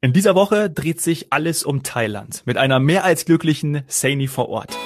In 0.00 0.12
dieser 0.12 0.36
Woche 0.36 0.70
dreht 0.70 1.00
sich 1.00 1.32
alles 1.32 1.64
um 1.64 1.82
Thailand 1.82 2.44
mit 2.46 2.56
einer 2.56 2.78
mehr 2.78 3.02
als 3.02 3.24
glücklichen 3.24 3.82
Saini 3.88 4.28
vor 4.28 4.48
Ort. 4.48 4.78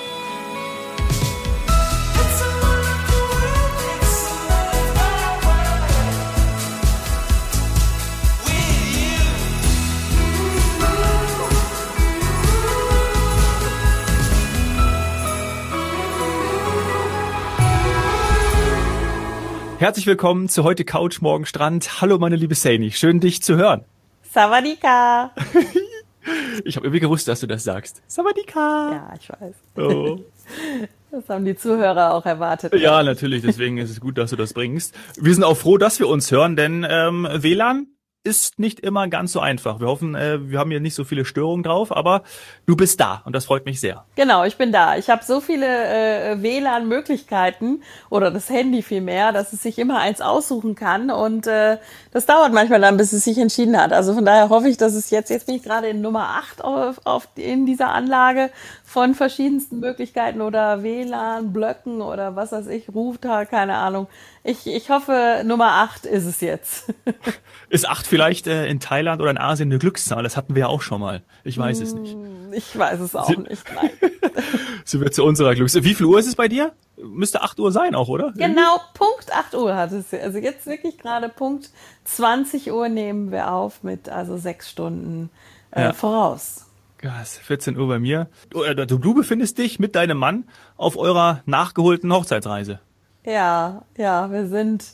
Herzlich 19.79 20.07
willkommen 20.07 20.49
zu 20.49 20.65
heute 20.65 20.87
Couch, 20.87 21.21
morgen 21.21 21.45
Strand. 21.45 22.01
Hallo 22.01 22.17
meine 22.19 22.37
liebe 22.37 22.55
Saini, 22.55 22.93
schön 22.93 23.21
dich 23.21 23.43
zu 23.43 23.57
hören. 23.57 23.85
Savadika. 24.33 25.31
ich 26.65 26.77
habe 26.77 26.87
irgendwie 26.87 27.01
gewusst, 27.01 27.29
dass 27.29 27.41
du 27.41 27.47
das 27.47 27.65
sagst. 27.65 28.03
Savadika. 28.07 28.93
Ja, 28.93 29.15
ich 29.21 29.29
weiß. 29.29 29.55
Oh. 29.77 30.19
Das 31.15 31.29
haben 31.29 31.45
die 31.45 31.55
Zuhörer 31.55 32.15
auch 32.15 32.25
erwartet. 32.25 32.73
Ja, 32.75 33.03
natürlich. 33.03 33.43
Deswegen 33.43 33.77
ist 33.77 33.91
es 33.91 34.01
gut, 34.01 34.17
dass 34.17 34.31
du 34.31 34.37
das 34.37 34.55
bringst. 34.55 34.95
Wir 35.21 35.35
sind 35.35 35.45
auch 35.45 35.59
froh, 35.59 35.77
dass 35.77 35.99
wir 35.99 36.09
uns 36.09 36.31
hören, 36.31 36.57
denn 36.57 36.87
ähm, 36.89 37.29
WLAN 37.31 37.89
ist 38.25 38.59
nicht 38.61 38.81
immer 38.81 39.09
ganz 39.09 39.33
so 39.33 39.41
einfach. 39.41 39.81
Wir 39.81 39.89
hoffen, 39.89 40.15
äh, 40.15 40.49
wir 40.49 40.61
haben 40.61 40.71
hier 40.71 40.79
nicht 40.79 40.95
so 40.95 41.03
viele 41.03 41.25
Störungen 41.25 41.65
drauf, 41.65 41.95
aber 41.95 42.23
du 42.67 42.77
bist 42.77 43.01
da 43.01 43.23
und 43.25 43.35
das 43.35 43.47
freut 43.47 43.67
mich 43.67 43.81
sehr. 43.81 44.05
Genau, 44.15 44.45
ich 44.45 44.57
bin 44.57 44.71
da. 44.71 44.97
Ich 44.97 45.11
habe 45.11 45.25
so 45.25 45.41
viele 45.41 45.67
äh, 45.67 46.41
WLAN-Möglichkeiten 46.41 47.83
oder 48.11 48.31
das 48.31 48.49
Handy 48.49 48.83
vielmehr, 48.83 49.33
dass 49.33 49.53
es 49.53 49.63
sich 49.63 49.79
immer 49.79 49.99
eins 49.99 50.21
aussuchen 50.21 50.77
kann 50.77 51.11
und 51.11 51.49
äh, 51.49 51.79
das 52.13 52.27
dauert 52.27 52.53
manchmal 52.53 52.81
dann, 52.81 52.97
bis 52.97 53.13
es 53.13 53.25
sich 53.25 53.39
entschieden 53.39 53.77
hat. 53.77 53.93
Also 53.93 54.15
von 54.15 54.25
daher 54.25 54.51
hoffe 54.51 54.69
ich, 54.69 54.77
dass 54.77 54.95
es 54.95 55.11
jetzt, 55.11 55.31
jetzt 55.31 55.47
bin 55.47 55.57
ich 55.57 55.65
gerade 55.65 55.89
in 55.89 56.01
Nummer 56.01 56.37
8 56.37 56.63
auf, 56.63 57.01
auf, 57.05 57.29
in 57.35 57.67
dieser 57.67 57.89
Anlage 57.89 58.51
von 58.85 59.15
verschiedensten 59.15 59.81
Möglichkeiten 59.81 60.43
oder 60.43 60.85
WLAN, 60.85 61.53
Blöcken 61.53 62.03
oder 62.03 62.37
was 62.37 62.53
weiß 62.53 62.69
ich, 62.69 62.89
Router, 62.95 63.47
keine 63.47 63.75
Ahnung. 63.75 64.07
Ich, 64.45 64.67
ich 64.67 64.91
hoffe, 64.91 65.43
Nummer 65.45 65.73
8 65.73 66.05
ist 66.05 66.27
es 66.27 66.41
jetzt. 66.41 66.93
ist 67.69 67.89
8 67.89 68.07
vielleicht 68.13 68.47
äh, 68.47 68.67
in 68.67 68.79
Thailand 68.79 69.23
oder 69.23 69.31
in 69.31 69.39
Asien 69.39 69.71
eine 69.71 69.79
Glückszahl? 69.79 70.23
Das 70.23 70.37
hatten 70.37 70.55
wir 70.55 70.61
ja 70.61 70.67
auch 70.67 70.83
schon 70.83 71.01
mal. 71.01 71.23
Ich 71.45 71.57
weiß 71.57 71.81
es 71.81 71.95
nicht. 71.95 72.13
Hm, 72.13 72.53
ich 72.53 72.79
weiß 72.79 73.01
es 73.01 73.17
auch 73.17 73.27
Sie, 73.27 73.39
nicht, 73.39 73.65
nein. 73.75 73.91
Sie 74.85 75.01
wird 75.01 75.15
zu 75.15 75.25
unserer 75.25 75.55
Glückszahl. 75.55 75.85
Wie 75.85 75.95
viel 75.95 76.05
Uhr 76.05 76.19
ist 76.19 76.27
es 76.27 76.37
bei 76.37 76.47
dir? 76.47 76.73
Müsste 76.99 77.41
8 77.41 77.59
Uhr 77.59 77.73
sein 77.73 77.95
auch, 77.95 78.09
oder? 78.09 78.33
Genau, 78.37 78.79
Punkt 78.93 79.33
8 79.33 79.55
Uhr 79.55 79.75
hat 79.75 79.93
es. 79.93 80.13
Also 80.13 80.39
jetzt 80.39 80.67
wirklich 80.67 80.99
gerade 80.99 81.31
Punkt 81.31 81.71
20 82.05 82.71
Uhr 82.71 82.91
nehmen 82.91 83.33
wir 83.33 83.51
auf 83.51 83.83
mit 83.83 84.11
also 84.11 84.37
sechs 84.37 84.69
Stunden 84.69 85.31
äh, 85.71 85.85
ja. 85.85 85.93
voraus. 85.95 86.67
Ja, 87.03 87.15
es 87.23 87.39
ist 87.39 87.43
14 87.45 87.79
Uhr 87.79 87.89
bei 87.89 87.99
mir. 87.99 88.29
Du, 88.51 88.63
äh, 88.63 88.87
du 88.87 89.15
befindest 89.15 89.57
dich 89.57 89.79
mit 89.79 89.97
deinem 89.97 90.19
Mann 90.19 90.45
auf 90.77 90.99
eurer 90.99 91.43
nachgeholten 91.47 92.13
Hochzeitsreise. 92.13 92.79
Ja, 93.25 93.87
ja, 93.97 94.31
wir 94.31 94.49
sind 94.49 94.85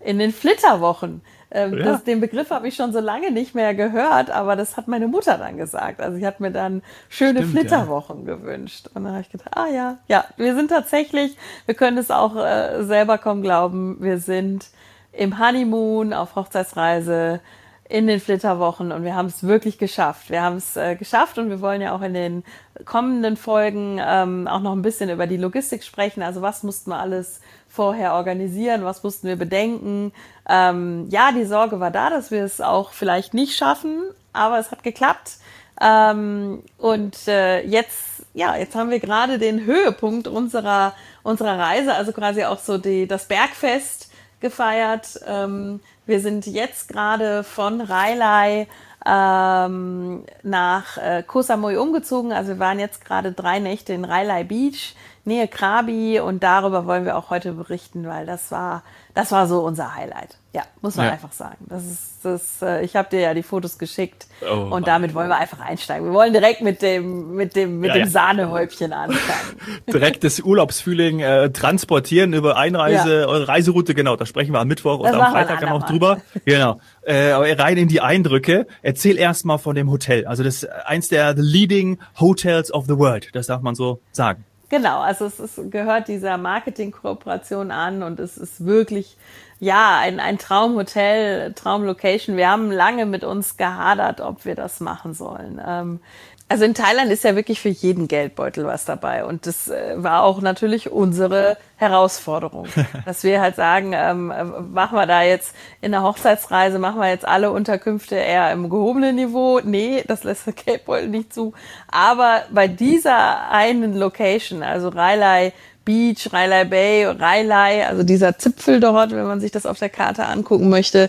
in 0.00 0.18
den 0.18 0.32
Flitterwochen. 0.32 1.22
Ähm, 1.50 1.78
ja. 1.78 1.84
das, 1.84 2.04
den 2.04 2.20
Begriff 2.20 2.50
habe 2.50 2.66
ich 2.66 2.74
schon 2.74 2.92
so 2.92 3.00
lange 3.00 3.30
nicht 3.30 3.54
mehr 3.54 3.74
gehört, 3.74 4.30
aber 4.30 4.56
das 4.56 4.76
hat 4.76 4.88
meine 4.88 5.06
Mutter 5.06 5.38
dann 5.38 5.56
gesagt. 5.56 6.00
Also 6.00 6.18
sie 6.18 6.26
hat 6.26 6.40
mir 6.40 6.50
dann 6.50 6.82
schöne 7.08 7.40
Stimmt, 7.40 7.52
Flitterwochen 7.52 8.26
ja. 8.26 8.34
gewünscht. 8.34 8.88
Und 8.94 9.04
dann 9.04 9.12
habe 9.12 9.22
ich 9.22 9.30
gedacht, 9.30 9.50
ah 9.56 9.68
ja, 9.68 9.98
ja, 10.08 10.24
wir 10.36 10.54
sind 10.54 10.68
tatsächlich, 10.68 11.36
wir 11.66 11.74
können 11.74 11.98
es 11.98 12.10
auch 12.10 12.36
äh, 12.36 12.82
selber 12.82 13.18
kaum 13.18 13.42
glauben, 13.42 13.96
wir 14.00 14.18
sind 14.18 14.66
im 15.12 15.38
Honeymoon 15.38 16.12
auf 16.12 16.34
Hochzeitsreise 16.34 17.40
in 17.88 18.06
den 18.06 18.20
Flitterwochen 18.20 18.92
und 18.92 19.04
wir 19.04 19.14
haben 19.14 19.26
es 19.26 19.44
wirklich 19.44 19.78
geschafft. 19.78 20.30
Wir 20.30 20.42
haben 20.42 20.56
es 20.56 20.76
äh, 20.76 20.96
geschafft 20.96 21.38
und 21.38 21.50
wir 21.50 21.60
wollen 21.60 21.80
ja 21.80 21.94
auch 21.94 22.02
in 22.02 22.14
den 22.14 22.44
kommenden 22.84 23.36
Folgen 23.36 24.00
ähm, 24.04 24.48
auch 24.48 24.60
noch 24.60 24.72
ein 24.72 24.82
bisschen 24.82 25.08
über 25.08 25.26
die 25.26 25.36
Logistik 25.36 25.84
sprechen. 25.84 26.22
Also 26.22 26.42
was 26.42 26.62
mussten 26.62 26.90
wir 26.90 26.98
alles 26.98 27.40
vorher 27.68 28.14
organisieren, 28.14 28.84
was 28.84 29.02
mussten 29.02 29.28
wir 29.28 29.36
bedenken. 29.36 30.12
Ähm, 30.48 31.06
ja, 31.10 31.30
die 31.32 31.44
Sorge 31.44 31.78
war 31.78 31.90
da, 31.90 32.10
dass 32.10 32.30
wir 32.30 32.44
es 32.44 32.60
auch 32.60 32.92
vielleicht 32.92 33.34
nicht 33.34 33.56
schaffen, 33.56 34.02
aber 34.32 34.58
es 34.58 34.70
hat 34.70 34.82
geklappt. 34.82 35.38
Ähm, 35.80 36.62
und 36.78 37.28
äh, 37.28 37.62
jetzt, 37.62 38.24
ja, 38.34 38.56
jetzt 38.56 38.74
haben 38.74 38.90
wir 38.90 38.98
gerade 38.98 39.38
den 39.38 39.64
Höhepunkt 39.64 40.26
unserer 40.26 40.94
unserer 41.26 41.58
Reise, 41.58 41.92
also 41.94 42.12
quasi 42.12 42.44
auch 42.44 42.60
so 42.60 42.78
die 42.78 43.06
das 43.06 43.26
Bergfest 43.26 44.05
gefeiert. 44.40 45.20
Ähm, 45.26 45.80
wir 46.06 46.20
sind 46.20 46.46
jetzt 46.46 46.88
gerade 46.88 47.44
von 47.44 47.80
Railai 47.80 48.66
ähm, 49.06 50.24
nach 50.42 50.98
äh, 50.98 51.22
Koh 51.26 51.42
Samui 51.42 51.76
umgezogen. 51.76 52.32
Also 52.32 52.54
wir 52.54 52.58
waren 52.58 52.80
jetzt 52.80 53.04
gerade 53.04 53.32
drei 53.32 53.58
Nächte 53.58 53.92
in 53.92 54.04
Railai 54.04 54.44
Beach, 54.44 54.94
Nähe 55.26 55.48
Krabi 55.48 56.20
und 56.20 56.42
darüber 56.42 56.86
wollen 56.86 57.04
wir 57.04 57.16
auch 57.16 57.30
heute 57.30 57.52
berichten, 57.52 58.06
weil 58.06 58.26
das 58.26 58.50
war 58.50 58.82
das 59.16 59.32
war 59.32 59.46
so 59.46 59.60
unser 59.60 59.94
Highlight. 59.94 60.36
Ja, 60.52 60.64
muss 60.82 60.96
man 60.96 61.06
ja. 61.06 61.12
einfach 61.12 61.32
sagen. 61.32 61.56
Das 61.70 61.86
ist, 61.86 62.18
das, 62.22 62.60
äh, 62.60 62.84
ich 62.84 62.96
habe 62.96 63.08
dir 63.08 63.20
ja 63.20 63.32
die 63.32 63.42
Fotos 63.42 63.78
geschickt 63.78 64.26
oh, 64.42 64.74
und 64.74 64.86
damit 64.86 65.14
wollen 65.14 65.28
wir 65.30 65.38
einfach 65.38 65.58
einsteigen. 65.58 66.08
Wir 66.08 66.12
wollen 66.12 66.34
direkt 66.34 66.60
mit 66.60 66.82
dem, 66.82 67.34
mit 67.34 67.56
dem, 67.56 67.80
mit 67.80 67.88
ja, 67.88 67.94
dem 67.94 68.04
ja. 68.04 68.10
Sahnehäubchen 68.10 68.92
anfangen. 68.92 69.56
direkt 69.90 70.22
das 70.22 70.40
Urlaubsfeeling 70.40 71.20
äh, 71.20 71.50
transportieren 71.50 72.34
über 72.34 72.58
Einreise, 72.58 73.26
eure 73.26 73.48
Reiseroute, 73.48 73.94
genau, 73.94 74.16
da 74.16 74.26
sprechen 74.26 74.52
wir 74.52 74.60
am 74.60 74.68
Mittwoch 74.68 75.02
das 75.02 75.14
und 75.14 75.18
am 75.18 75.32
Freitag 75.32 75.60
dann 75.60 75.70
auch 75.70 75.86
drüber. 75.86 76.18
Genau. 76.44 76.78
Äh, 77.00 77.32
rein 77.32 77.78
in 77.78 77.88
die 77.88 78.02
Eindrücke. 78.02 78.66
Erzähl 78.82 79.16
erst 79.16 79.46
mal 79.46 79.56
von 79.56 79.74
dem 79.74 79.90
Hotel. 79.90 80.26
Also 80.26 80.42
das 80.42 80.56
ist 80.56 80.68
eins 80.84 81.08
der 81.08 81.32
leading 81.34 81.98
hotels 82.20 82.70
of 82.70 82.84
the 82.86 82.98
world. 82.98 83.30
Das 83.32 83.46
darf 83.46 83.62
man 83.62 83.74
so 83.74 84.00
sagen. 84.12 84.44
Genau, 84.68 85.00
also 85.00 85.26
es 85.26 85.38
ist, 85.38 85.70
gehört 85.70 86.08
dieser 86.08 86.38
Marketing-Kooperation 86.38 87.70
an 87.70 88.02
und 88.02 88.18
es 88.18 88.36
ist 88.36 88.64
wirklich, 88.64 89.16
ja, 89.60 89.98
ein, 90.00 90.18
ein 90.18 90.38
Traumhotel, 90.38 91.52
Traumlocation. 91.52 92.36
Wir 92.36 92.50
haben 92.50 92.72
lange 92.72 93.06
mit 93.06 93.22
uns 93.22 93.56
gehadert, 93.56 94.20
ob 94.20 94.44
wir 94.44 94.56
das 94.56 94.80
machen 94.80 95.14
sollen. 95.14 95.60
Ähm, 95.64 96.00
also 96.48 96.64
in 96.64 96.74
Thailand 96.74 97.10
ist 97.10 97.24
ja 97.24 97.34
wirklich 97.34 97.60
für 97.60 97.68
jeden 97.68 98.06
Geldbeutel 98.06 98.66
was 98.66 98.84
dabei. 98.84 99.24
Und 99.24 99.46
das 99.46 99.68
äh, 99.68 99.94
war 99.96 100.22
auch 100.22 100.40
natürlich 100.40 100.92
unsere 100.92 101.56
Herausforderung. 101.76 102.68
dass 103.04 103.24
wir 103.24 103.40
halt 103.40 103.56
sagen, 103.56 103.92
ähm, 103.94 104.30
äh, 104.30 104.44
machen 104.44 104.96
wir 104.96 105.06
da 105.06 105.22
jetzt 105.22 105.54
in 105.80 105.90
der 105.90 106.02
Hochzeitsreise, 106.02 106.78
machen 106.78 107.00
wir 107.00 107.08
jetzt 107.08 107.26
alle 107.26 107.50
Unterkünfte 107.50 108.14
eher 108.14 108.52
im 108.52 108.70
gehobenen 108.70 109.16
Niveau. 109.16 109.60
Nee, 109.62 110.04
das 110.06 110.22
lässt 110.22 110.46
der 110.46 110.54
Geldbeutel 110.54 111.08
nicht 111.08 111.34
zu. 111.34 111.52
Aber 111.88 112.42
bei 112.50 112.68
dieser 112.68 113.50
einen 113.50 113.96
Location, 113.96 114.62
also 114.62 114.88
Railai 114.88 115.52
Beach, 115.86 116.32
Railai 116.32 116.64
Bay, 116.64 117.06
Railai, 117.06 117.86
also 117.86 118.02
dieser 118.02 118.36
Zipfel 118.38 118.80
dort, 118.80 119.12
wenn 119.12 119.26
man 119.26 119.40
sich 119.40 119.52
das 119.52 119.66
auf 119.66 119.78
der 119.78 119.88
Karte 119.88 120.26
angucken 120.26 120.68
möchte, 120.68 121.08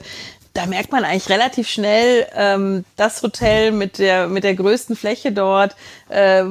da 0.58 0.66
merkt 0.66 0.92
man 0.92 1.04
eigentlich 1.04 1.30
relativ 1.30 1.70
schnell, 1.70 2.26
ähm, 2.36 2.84
das 2.96 3.22
Hotel 3.22 3.72
mit 3.72 4.00
der, 4.00 4.28
mit 4.28 4.44
der 4.44 4.56
größten 4.56 4.96
Fläche 4.96 5.32
dort, 5.32 5.76
äh, 6.10 6.46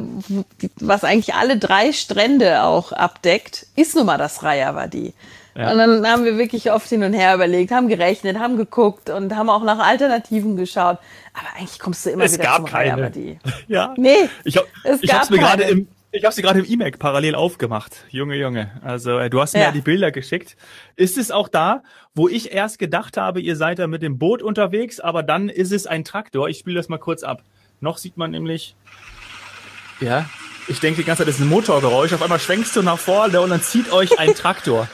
was 0.76 1.02
eigentlich 1.02 1.34
alle 1.34 1.58
drei 1.58 1.92
Strände 1.92 2.62
auch 2.62 2.92
abdeckt, 2.92 3.66
ist 3.74 3.96
nun 3.96 4.06
mal 4.06 4.16
das 4.16 4.44
Rayavadi. 4.44 5.12
Ja. 5.56 5.72
Und 5.72 5.78
dann 5.78 6.06
haben 6.06 6.24
wir 6.24 6.38
wirklich 6.38 6.70
oft 6.70 6.88
hin 6.88 7.02
und 7.02 7.14
her 7.14 7.34
überlegt, 7.34 7.72
haben 7.72 7.88
gerechnet, 7.88 8.38
haben 8.38 8.56
geguckt 8.56 9.10
und 9.10 9.34
haben 9.34 9.50
auch 9.50 9.64
nach 9.64 9.78
Alternativen 9.80 10.56
geschaut. 10.56 10.98
Aber 11.32 11.58
eigentlich 11.58 11.78
kommst 11.80 12.06
du 12.06 12.10
immer 12.10 12.24
es 12.24 12.34
wieder 12.34 12.44
gab 12.44 12.56
zum 12.56 12.66
keine. 12.66 12.92
Rayavadi. 12.92 13.38
Ja. 13.66 13.92
Nee. 13.96 14.28
Ich, 14.44 14.56
hab, 14.56 14.66
es 14.84 15.02
ich 15.02 15.12
hab's 15.12 15.30
mir 15.30 15.38
gerade 15.38 15.64
im, 15.64 15.88
ich 16.16 16.24
habe 16.24 16.34
sie 16.34 16.42
gerade 16.42 16.60
im 16.60 16.64
E-Mac 16.66 16.98
parallel 16.98 17.34
aufgemacht. 17.34 18.04
Junge, 18.10 18.36
Junge. 18.36 18.70
Also 18.82 19.18
äh, 19.18 19.28
du 19.28 19.40
hast 19.40 19.52
mir 19.52 19.60
ja. 19.60 19.66
ja 19.66 19.72
die 19.72 19.80
Bilder 19.80 20.10
geschickt. 20.10 20.56
Ist 20.96 21.18
es 21.18 21.30
auch 21.30 21.48
da, 21.48 21.82
wo 22.14 22.28
ich 22.28 22.52
erst 22.52 22.78
gedacht 22.78 23.16
habe, 23.16 23.40
ihr 23.40 23.56
seid 23.56 23.78
da 23.78 23.86
mit 23.86 24.02
dem 24.02 24.18
Boot 24.18 24.42
unterwegs, 24.42 24.98
aber 24.98 25.22
dann 25.22 25.48
ist 25.48 25.72
es 25.72 25.86
ein 25.86 26.04
Traktor. 26.04 26.48
Ich 26.48 26.58
spiele 26.58 26.76
das 26.76 26.88
mal 26.88 26.98
kurz 26.98 27.22
ab. 27.22 27.42
Noch 27.80 27.98
sieht 27.98 28.16
man 28.16 28.30
nämlich, 28.30 28.74
ja, 30.00 30.28
ich 30.68 30.80
denke 30.80 31.02
die 31.02 31.06
ganze 31.06 31.20
Zeit, 31.20 31.28
das 31.28 31.36
ist 31.36 31.42
ein 31.42 31.48
Motorgeräusch. 31.48 32.12
Auf 32.14 32.22
einmal 32.22 32.40
schwenkst 32.40 32.74
du 32.74 32.82
nach 32.82 32.98
vorne 32.98 33.40
und 33.40 33.50
dann 33.50 33.62
zieht 33.62 33.92
euch 33.92 34.18
ein 34.18 34.34
Traktor. 34.34 34.88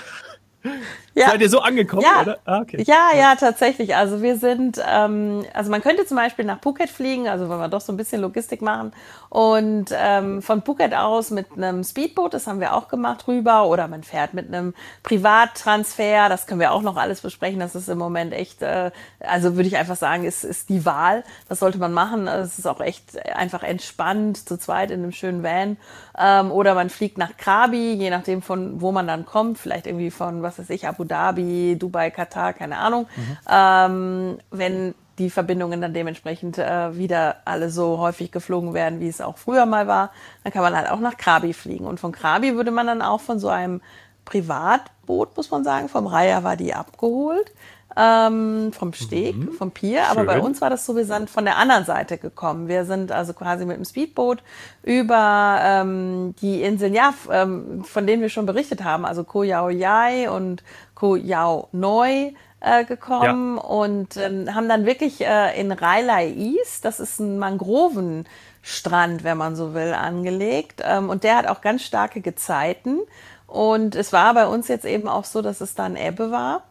Ja. 1.14 1.26
Seid 1.26 1.40
ihr 1.42 1.50
so 1.50 1.60
angekommen, 1.60 2.02
ja. 2.02 2.22
oder? 2.22 2.38
Ah, 2.44 2.60
okay. 2.60 2.82
Ja, 2.86 3.10
ja, 3.16 3.34
tatsächlich. 3.36 3.94
Also 3.94 4.22
wir 4.22 4.36
sind, 4.36 4.80
ähm, 4.86 5.44
also 5.52 5.70
man 5.70 5.82
könnte 5.82 6.06
zum 6.06 6.16
Beispiel 6.16 6.44
nach 6.44 6.60
Phuket 6.62 6.88
fliegen, 6.88 7.28
also 7.28 7.50
wenn 7.50 7.58
wir 7.58 7.68
doch 7.68 7.80
so 7.80 7.92
ein 7.92 7.96
bisschen 7.96 8.22
Logistik 8.22 8.62
machen 8.62 8.92
und 9.28 9.86
ähm, 9.92 10.42
von 10.42 10.62
Phuket 10.62 10.94
aus 10.94 11.30
mit 11.30 11.46
einem 11.56 11.84
Speedboot, 11.84 12.32
das 12.32 12.46
haben 12.46 12.60
wir 12.60 12.74
auch 12.74 12.88
gemacht, 12.88 13.28
rüber 13.28 13.66
oder 13.66 13.88
man 13.88 14.02
fährt 14.02 14.32
mit 14.34 14.48
einem 14.48 14.74
Privattransfer, 15.02 16.28
das 16.28 16.46
können 16.46 16.60
wir 16.60 16.72
auch 16.72 16.82
noch 16.82 16.96
alles 16.96 17.20
besprechen. 17.20 17.60
Das 17.60 17.74
ist 17.74 17.88
im 17.88 17.98
Moment 17.98 18.32
echt, 18.32 18.62
äh, 18.62 18.90
also 19.20 19.56
würde 19.56 19.68
ich 19.68 19.76
einfach 19.76 19.96
sagen, 19.96 20.24
ist, 20.24 20.44
ist 20.44 20.68
die 20.68 20.84
Wahl. 20.86 21.24
Das 21.48 21.58
sollte 21.58 21.78
man 21.78 21.92
machen. 21.92 22.26
Es 22.26 22.58
ist 22.58 22.66
auch 22.66 22.80
echt 22.80 23.24
einfach 23.34 23.62
entspannt 23.62 24.48
zu 24.48 24.58
zweit 24.58 24.90
in 24.90 25.02
einem 25.02 25.12
schönen 25.12 25.42
Van 25.42 25.76
ähm, 26.18 26.50
oder 26.50 26.74
man 26.74 26.90
fliegt 26.90 27.18
nach 27.18 27.36
Krabi, 27.36 27.92
je 27.94 28.10
nachdem 28.10 28.42
von 28.42 28.80
wo 28.80 28.92
man 28.92 29.06
dann 29.06 29.26
kommt, 29.26 29.58
vielleicht 29.58 29.86
irgendwie 29.86 30.10
von 30.10 30.42
was 30.42 30.58
weiß 30.58 30.70
ich 30.70 30.86
Abu 30.86 31.01
Dhabi, 31.04 31.76
Dubai, 31.78 32.10
Katar, 32.10 32.52
keine 32.52 32.78
Ahnung. 32.78 33.06
Mhm. 33.16 33.38
Ähm, 33.48 34.38
wenn 34.50 34.94
die 35.18 35.30
Verbindungen 35.30 35.80
dann 35.80 35.92
dementsprechend 35.92 36.58
äh, 36.58 36.96
wieder 36.96 37.36
alle 37.44 37.70
so 37.70 37.98
häufig 37.98 38.32
geflogen 38.32 38.74
werden, 38.74 39.00
wie 39.00 39.08
es 39.08 39.20
auch 39.20 39.36
früher 39.36 39.66
mal 39.66 39.86
war. 39.86 40.10
Dann 40.42 40.52
kann 40.52 40.62
man 40.62 40.74
halt 40.74 40.90
auch 40.90 41.00
nach 41.00 41.16
Krabi 41.16 41.52
fliegen. 41.52 41.86
Und 41.86 42.00
von 42.00 42.12
Krabi 42.12 42.56
würde 42.56 42.70
man 42.70 42.86
dann 42.86 43.02
auch 43.02 43.20
von 43.20 43.38
so 43.38 43.48
einem 43.48 43.82
Privatboot, 44.24 45.36
muss 45.36 45.50
man 45.50 45.64
sagen, 45.64 45.88
vom 45.88 46.06
Raya 46.06 46.44
war 46.44 46.56
die 46.56 46.74
abgeholt 46.74 47.52
ähm, 47.96 48.72
vom 48.72 48.92
Steg, 48.92 49.36
mhm. 49.36 49.52
vom 49.52 49.70
Pier. 49.70 50.04
Aber 50.08 50.24
bei 50.24 50.40
uns 50.40 50.60
war 50.60 50.70
das 50.70 50.86
so, 50.86 50.96
wir 50.96 51.04
sind 51.04 51.28
von 51.28 51.44
der 51.44 51.56
anderen 51.56 51.84
Seite 51.84 52.18
gekommen. 52.18 52.68
Wir 52.68 52.84
sind 52.84 53.12
also 53.12 53.32
quasi 53.34 53.64
mit 53.64 53.76
dem 53.76 53.84
Speedboot 53.84 54.42
über 54.82 55.58
ähm, 55.62 56.34
die 56.40 56.62
Inseln, 56.62 56.94
ja, 56.94 57.14
ähm, 57.30 57.84
von 57.84 58.06
denen 58.06 58.22
wir 58.22 58.28
schon 58.28 58.46
berichtet 58.46 58.84
haben, 58.84 59.04
also 59.04 59.24
Koh 59.24 59.42
Yao 59.42 59.68
Yai 59.68 60.30
und 60.30 60.62
Koh 60.94 61.16
Yao 61.16 61.68
Noi 61.72 62.34
äh, 62.60 62.84
gekommen 62.84 63.56
ja. 63.56 63.62
und 63.62 64.16
ähm, 64.16 64.54
haben 64.54 64.68
dann 64.68 64.86
wirklich 64.86 65.20
äh, 65.20 65.60
in 65.60 65.72
Railai 65.72 66.32
East, 66.32 66.84
das 66.84 67.00
ist 67.00 67.18
ein 67.18 67.38
Mangrovenstrand, 67.38 69.24
wenn 69.24 69.36
man 69.36 69.56
so 69.56 69.74
will, 69.74 69.92
angelegt. 69.92 70.80
Ähm, 70.84 71.10
und 71.10 71.24
der 71.24 71.36
hat 71.36 71.46
auch 71.46 71.60
ganz 71.60 71.82
starke 71.82 72.20
Gezeiten. 72.20 73.00
Und 73.46 73.96
es 73.96 74.12
war 74.12 74.32
bei 74.32 74.46
uns 74.46 74.68
jetzt 74.68 74.86
eben 74.86 75.08
auch 75.08 75.24
so, 75.24 75.42
dass 75.42 75.60
es 75.60 75.74
dann 75.74 75.96
Ebbe 75.96 76.30
war. 76.30 76.62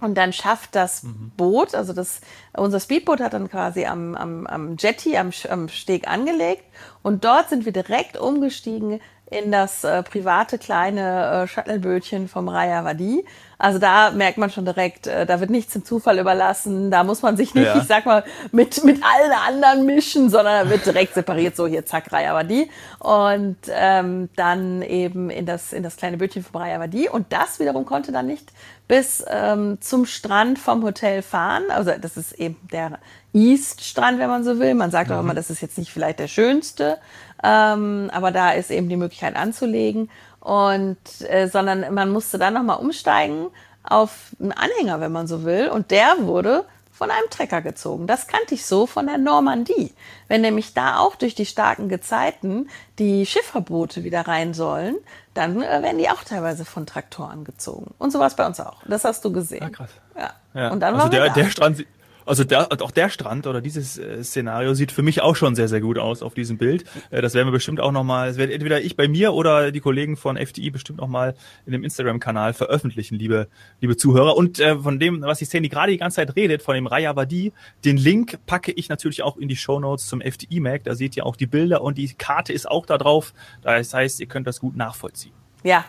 Und 0.00 0.16
dann 0.16 0.32
schafft 0.32 0.74
das 0.74 1.04
mhm. 1.04 1.32
Boot, 1.36 1.74
also 1.74 1.94
das, 1.94 2.20
unser 2.54 2.80
Speedboot 2.80 3.20
hat 3.20 3.32
dann 3.32 3.48
quasi 3.48 3.86
am, 3.86 4.14
am, 4.14 4.46
am 4.46 4.76
Jetty, 4.78 5.16
am, 5.16 5.30
am 5.48 5.68
Steg 5.68 6.06
angelegt. 6.06 6.64
Und 7.02 7.24
dort 7.24 7.48
sind 7.48 7.64
wir 7.64 7.72
direkt 7.72 8.18
umgestiegen 8.18 9.00
in 9.30 9.50
das 9.50 9.82
äh, 9.82 10.02
private 10.02 10.56
kleine 10.58 11.42
äh, 11.44 11.46
Shuttlebötchen 11.48 12.28
vom 12.28 12.48
Raya 12.48 12.84
Wadi. 12.84 13.24
Also 13.58 13.78
da 13.78 14.10
merkt 14.10 14.38
man 14.38 14.50
schon 14.50 14.64
direkt, 14.64 15.06
äh, 15.06 15.26
da 15.26 15.40
wird 15.40 15.50
nichts 15.50 15.72
dem 15.72 15.84
Zufall 15.84 16.18
überlassen. 16.18 16.90
Da 16.90 17.02
muss 17.02 17.22
man 17.22 17.36
sich 17.36 17.54
nicht, 17.54 17.66
ja. 17.66 17.76
ich 17.76 17.84
sag 17.84 18.06
mal, 18.06 18.22
mit, 18.52 18.84
mit 18.84 19.02
allen 19.02 19.32
anderen 19.32 19.86
mischen, 19.86 20.30
sondern 20.30 20.66
da 20.66 20.70
wird 20.70 20.86
direkt 20.86 21.14
separiert, 21.14 21.56
so 21.56 21.66
hier 21.66 21.84
zack, 21.84 22.12
Raya 22.12 22.34
Wadi. 22.34 22.70
Und 23.00 23.56
ähm, 23.70 24.28
dann 24.36 24.82
eben 24.82 25.30
in 25.30 25.46
das, 25.46 25.72
in 25.72 25.82
das 25.82 25.96
kleine 25.96 26.18
Bötchen 26.18 26.44
vom 26.44 26.60
Raya 26.60 26.78
Wadi. 26.78 27.08
Und 27.08 27.32
das 27.32 27.58
wiederum 27.58 27.84
konnte 27.84 28.12
dann 28.12 28.26
nicht 28.26 28.52
bis 28.88 29.24
ähm, 29.28 29.78
zum 29.80 30.06
Strand 30.06 30.58
vom 30.58 30.84
Hotel 30.84 31.22
fahren. 31.22 31.64
Also 31.70 31.92
das 32.00 32.16
ist 32.16 32.32
eben 32.32 32.56
der 32.70 32.98
East-Strand, 33.32 34.18
wenn 34.18 34.28
man 34.28 34.44
so 34.44 34.58
will. 34.60 34.74
Man 34.74 34.90
sagt 34.90 35.10
mhm. 35.10 35.16
auch 35.16 35.20
immer, 35.20 35.34
das 35.34 35.50
ist 35.50 35.60
jetzt 35.60 35.76
nicht 35.78 35.90
vielleicht 35.90 36.20
der 36.20 36.28
schönste, 36.28 36.98
ähm, 37.42 38.10
aber 38.12 38.30
da 38.30 38.52
ist 38.52 38.70
eben 38.70 38.88
die 38.88 38.96
Möglichkeit 38.96 39.36
anzulegen. 39.36 40.10
Und 40.40 40.98
äh, 41.28 41.48
sondern 41.48 41.92
man 41.92 42.10
musste 42.10 42.38
dann 42.38 42.54
nochmal 42.54 42.78
umsteigen 42.78 43.48
auf 43.82 44.30
einen 44.40 44.52
Anhänger, 44.52 45.00
wenn 45.00 45.12
man 45.12 45.26
so 45.26 45.44
will. 45.44 45.68
Und 45.68 45.90
der 45.90 46.14
wurde 46.20 46.64
von 46.96 47.10
einem 47.10 47.28
Trecker 47.28 47.60
gezogen. 47.60 48.06
Das 48.06 48.26
kannte 48.26 48.54
ich 48.54 48.64
so 48.64 48.86
von 48.86 49.06
der 49.06 49.18
Normandie. 49.18 49.92
Wenn 50.28 50.40
nämlich 50.40 50.72
da 50.72 50.98
auch 50.98 51.14
durch 51.16 51.34
die 51.34 51.44
starken 51.44 51.90
Gezeiten 51.90 52.70
die 52.98 53.26
Schiffverboote 53.26 54.02
wieder 54.02 54.22
rein 54.26 54.54
sollen, 54.54 54.96
dann 55.34 55.62
äh, 55.62 55.82
werden 55.82 55.98
die 55.98 56.08
auch 56.08 56.24
teilweise 56.24 56.64
von 56.64 56.86
Traktoren 56.86 57.44
gezogen. 57.44 57.94
Und 57.98 58.12
so 58.12 58.18
war 58.18 58.28
es 58.28 58.34
bei 58.34 58.46
uns 58.46 58.58
auch. 58.60 58.82
Das 58.86 59.04
hast 59.04 59.24
du 59.26 59.32
gesehen. 59.32 59.62
Ja, 59.62 59.68
krass. 59.68 59.90
Ja. 60.16 60.30
ja. 60.54 60.70
Und 60.70 60.80
dann 60.80 60.94
also 60.94 61.08
der, 61.08 61.28
der 61.28 61.50
Strand, 61.50 61.84
also 62.26 62.44
der, 62.44 62.70
auch 62.82 62.90
der 62.90 63.08
Strand 63.08 63.46
oder 63.46 63.60
dieses 63.60 63.98
äh, 63.98 64.22
Szenario 64.22 64.74
sieht 64.74 64.92
für 64.92 65.02
mich 65.02 65.22
auch 65.22 65.36
schon 65.36 65.54
sehr, 65.54 65.68
sehr 65.68 65.80
gut 65.80 65.98
aus 65.98 66.22
auf 66.22 66.34
diesem 66.34 66.58
Bild. 66.58 66.84
Äh, 67.10 67.22
das 67.22 67.34
werden 67.34 67.48
wir 67.48 67.52
bestimmt 67.52 67.80
auch 67.80 67.92
nochmal, 67.92 68.28
das 68.28 68.36
werden 68.36 68.50
entweder 68.50 68.80
ich 68.80 68.96
bei 68.96 69.08
mir 69.08 69.32
oder 69.32 69.70
die 69.72 69.80
Kollegen 69.80 70.16
von 70.16 70.36
FDI 70.36 70.70
bestimmt 70.70 70.98
nochmal 70.98 71.34
in 71.64 71.72
dem 71.72 71.84
Instagram-Kanal 71.84 72.52
veröffentlichen, 72.52 73.14
liebe, 73.14 73.48
liebe 73.80 73.96
Zuhörer. 73.96 74.36
Und 74.36 74.58
äh, 74.58 74.76
von 74.78 74.98
dem, 74.98 75.22
was 75.22 75.38
die 75.38 75.44
Sandy 75.44 75.68
gerade 75.68 75.92
die 75.92 75.98
ganze 75.98 76.16
Zeit 76.16 76.36
redet, 76.36 76.62
von 76.62 76.74
dem 76.74 76.86
Raya 76.86 77.16
Wadi, 77.16 77.52
den 77.84 77.96
Link 77.96 78.38
packe 78.46 78.72
ich 78.72 78.88
natürlich 78.88 79.22
auch 79.22 79.36
in 79.36 79.48
die 79.48 79.56
Show 79.56 79.78
Notes 79.78 80.06
zum 80.06 80.20
FDI-Mac. 80.20 80.84
Da 80.84 80.94
seht 80.94 81.16
ihr 81.16 81.24
auch 81.24 81.36
die 81.36 81.46
Bilder 81.46 81.82
und 81.82 81.96
die 81.96 82.12
Karte 82.14 82.52
ist 82.52 82.68
auch 82.68 82.86
da 82.86 82.98
drauf. 82.98 83.32
Das 83.62 83.94
heißt, 83.94 84.20
ihr 84.20 84.26
könnt 84.26 84.46
das 84.46 84.60
gut 84.60 84.76
nachvollziehen. 84.76 85.32
Ja, 85.62 85.84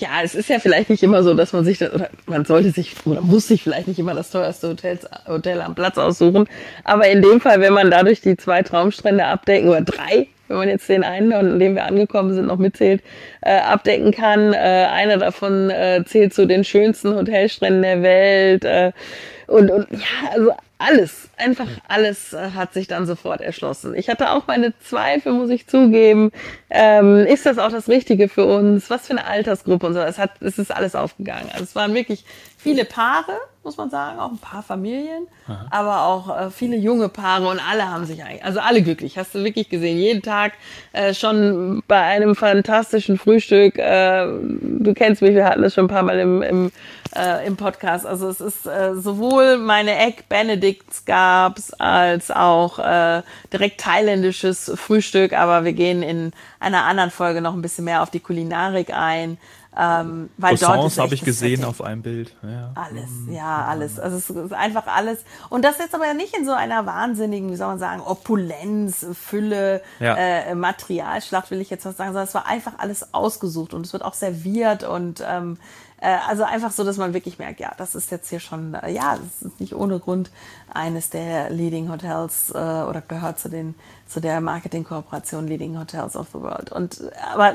ja, 0.00 0.22
es 0.24 0.34
ist 0.34 0.48
ja 0.48 0.58
vielleicht 0.58 0.90
nicht 0.90 1.02
immer 1.02 1.22
so, 1.22 1.34
dass 1.34 1.52
man 1.52 1.64
sich 1.64 1.78
das, 1.78 1.92
oder 1.92 2.08
man 2.26 2.44
sollte 2.44 2.70
sich 2.70 2.94
oder 3.04 3.20
muss 3.20 3.48
sich 3.48 3.62
vielleicht 3.62 3.86
nicht 3.86 3.98
immer 3.98 4.14
das 4.14 4.30
teuerste 4.30 4.70
Hotels, 4.70 5.06
Hotel 5.28 5.60
am 5.60 5.74
Platz 5.74 5.98
aussuchen. 5.98 6.48
Aber 6.84 7.06
in 7.08 7.22
dem 7.22 7.40
Fall, 7.40 7.60
wenn 7.60 7.74
man 7.74 7.90
dadurch 7.90 8.20
die 8.20 8.36
zwei 8.36 8.62
Traumstrände 8.62 9.24
abdecken 9.24 9.68
oder 9.68 9.82
drei, 9.82 10.28
wenn 10.48 10.56
man 10.56 10.68
jetzt 10.68 10.88
den 10.88 11.04
einen, 11.04 11.32
an 11.32 11.58
dem 11.58 11.74
wir 11.74 11.84
angekommen 11.84 12.34
sind, 12.34 12.46
noch 12.46 12.58
mitzählt, 12.58 13.02
äh, 13.42 13.58
abdecken 13.58 14.10
kann. 14.10 14.52
Äh, 14.52 14.56
einer 14.56 15.18
davon 15.18 15.70
äh, 15.70 16.02
zählt 16.04 16.34
zu 16.34 16.46
den 16.46 16.64
schönsten 16.64 17.14
Hotelstränden 17.14 17.82
der 17.82 18.02
Welt. 18.02 18.64
Äh, 18.64 18.92
und, 19.46 19.70
und 19.70 19.86
ja, 19.92 20.32
also 20.32 20.52
alles, 20.80 21.28
einfach 21.36 21.68
alles 21.88 22.32
äh, 22.32 22.50
hat 22.54 22.72
sich 22.72 22.88
dann 22.88 23.06
sofort 23.06 23.40
erschlossen. 23.40 23.94
Ich 23.94 24.08
hatte 24.08 24.30
auch 24.30 24.46
meine 24.46 24.72
Zweifel, 24.80 25.32
muss 25.32 25.50
ich 25.50 25.66
zugeben. 25.66 26.32
Ähm, 26.70 27.18
ist 27.26 27.44
das 27.44 27.58
auch 27.58 27.70
das 27.70 27.88
Richtige 27.88 28.28
für 28.28 28.46
uns? 28.46 28.88
Was 28.88 29.06
für 29.06 29.12
eine 29.12 29.26
Altersgruppe 29.26 29.86
und 29.86 29.94
so. 29.94 30.00
Es 30.00 30.18
hat, 30.18 30.40
es 30.40 30.58
ist 30.58 30.70
alles 30.70 30.94
aufgegangen. 30.94 31.48
Also 31.52 31.64
es 31.64 31.74
waren 31.74 31.94
wirklich 31.94 32.24
viele 32.56 32.84
Paare, 32.84 33.38
muss 33.62 33.76
man 33.76 33.90
sagen, 33.90 34.18
auch 34.18 34.30
ein 34.30 34.38
paar 34.38 34.62
Familien, 34.62 35.26
Aha. 35.46 35.66
aber 35.70 36.02
auch 36.04 36.46
äh, 36.46 36.50
viele 36.50 36.76
junge 36.76 37.10
Paare 37.10 37.48
und 37.48 37.60
alle 37.60 37.90
haben 37.90 38.06
sich 38.06 38.24
eigentlich, 38.24 38.42
also 38.42 38.58
alle 38.60 38.82
glücklich. 38.82 39.18
Hast 39.18 39.34
du 39.34 39.44
wirklich 39.44 39.68
gesehen? 39.68 39.98
Jeden 39.98 40.22
Tag 40.22 40.54
äh, 40.92 41.12
schon 41.12 41.82
bei 41.86 42.00
einem 42.00 42.34
fantastischen 42.34 43.18
Frühstück. 43.18 43.78
Äh, 43.78 44.26
du 44.26 44.94
kennst 44.94 45.20
mich, 45.20 45.34
wir 45.34 45.44
hatten 45.44 45.60
das 45.60 45.74
schon 45.74 45.84
ein 45.84 45.88
paar 45.88 46.02
Mal 46.02 46.18
im, 46.18 46.40
im, 46.40 46.72
äh, 47.14 47.46
im 47.46 47.56
Podcast. 47.56 48.06
Also 48.06 48.28
es 48.28 48.40
ist 48.40 48.66
äh, 48.66 48.94
sowohl 48.94 49.58
meine 49.58 49.94
Egg 49.98 50.22
Benedicts 50.30 51.04
gab's 51.04 51.74
als 51.74 52.30
auch 52.30 52.78
äh, 52.78 53.22
direkt 53.52 53.82
thailändisches 53.82 54.72
Frühstück, 54.74 55.34
aber 55.34 55.64
wir 55.64 55.74
gehen 55.74 56.02
in 56.02 56.32
einer 56.60 56.84
anderen 56.84 57.10
Folge 57.10 57.42
noch 57.42 57.52
ein 57.52 57.62
bisschen 57.62 57.84
mehr 57.84 58.02
auf 58.02 58.10
die 58.10 58.20
Kulinarik 58.20 58.90
ein. 58.94 59.36
Ähm, 59.76 60.30
weil 60.36 60.56
Croissants 60.56 60.98
habe 60.98 61.14
ich 61.14 61.24
gesehen 61.24 61.64
auf 61.64 61.80
einem 61.80 62.02
Bild. 62.02 62.34
Ja. 62.42 62.72
Alles, 62.74 63.10
mhm. 63.10 63.32
ja, 63.32 63.64
alles. 63.66 64.00
Also 64.00 64.16
es 64.16 64.28
ist 64.28 64.52
einfach 64.52 64.86
alles. 64.88 65.20
Und 65.48 65.64
das 65.64 65.78
jetzt 65.78 65.94
aber 65.94 66.06
ja 66.06 66.14
nicht 66.14 66.36
in 66.36 66.44
so 66.44 66.52
einer 66.52 66.86
wahnsinnigen, 66.86 67.50
wie 67.52 67.56
soll 67.56 67.68
man 67.68 67.78
sagen, 67.78 68.00
Opulenz, 68.00 69.06
Fülle, 69.12 69.80
ja. 70.00 70.16
äh, 70.16 70.54
Materialschlacht 70.56 71.52
will 71.52 71.60
ich 71.60 71.70
jetzt 71.70 71.84
was 71.84 71.96
sagen, 71.96 72.10
sondern 72.10 72.26
es 72.26 72.34
war 72.34 72.46
einfach 72.46 72.72
alles 72.78 73.14
ausgesucht 73.14 73.72
und 73.72 73.86
es 73.86 73.92
wird 73.92 74.04
auch 74.04 74.14
serviert 74.14 74.82
und 74.82 75.22
ähm, 75.26 75.56
äh, 75.56 75.89
also 76.06 76.44
einfach 76.44 76.70
so, 76.72 76.84
dass 76.84 76.96
man 76.96 77.12
wirklich 77.12 77.38
merkt, 77.38 77.60
ja, 77.60 77.72
das 77.76 77.94
ist 77.94 78.10
jetzt 78.10 78.30
hier 78.30 78.40
schon, 78.40 78.74
äh, 78.74 78.90
ja, 78.90 79.16
das 79.16 79.50
ist 79.50 79.60
nicht 79.60 79.74
ohne 79.74 79.98
Grund 79.98 80.30
eines 80.72 81.10
der 81.10 81.50
Leading 81.50 81.90
Hotels 81.90 82.50
äh, 82.50 82.58
oder 82.58 83.02
gehört 83.06 83.38
zu 83.38 83.48
den 83.48 83.74
zu 84.06 84.20
der 84.20 84.40
Marketingkooperation 84.40 85.46
Leading 85.46 85.78
Hotels 85.78 86.16
of 86.16 86.28
the 86.32 86.40
World. 86.40 86.72
Und 86.72 87.00
aber 87.32 87.54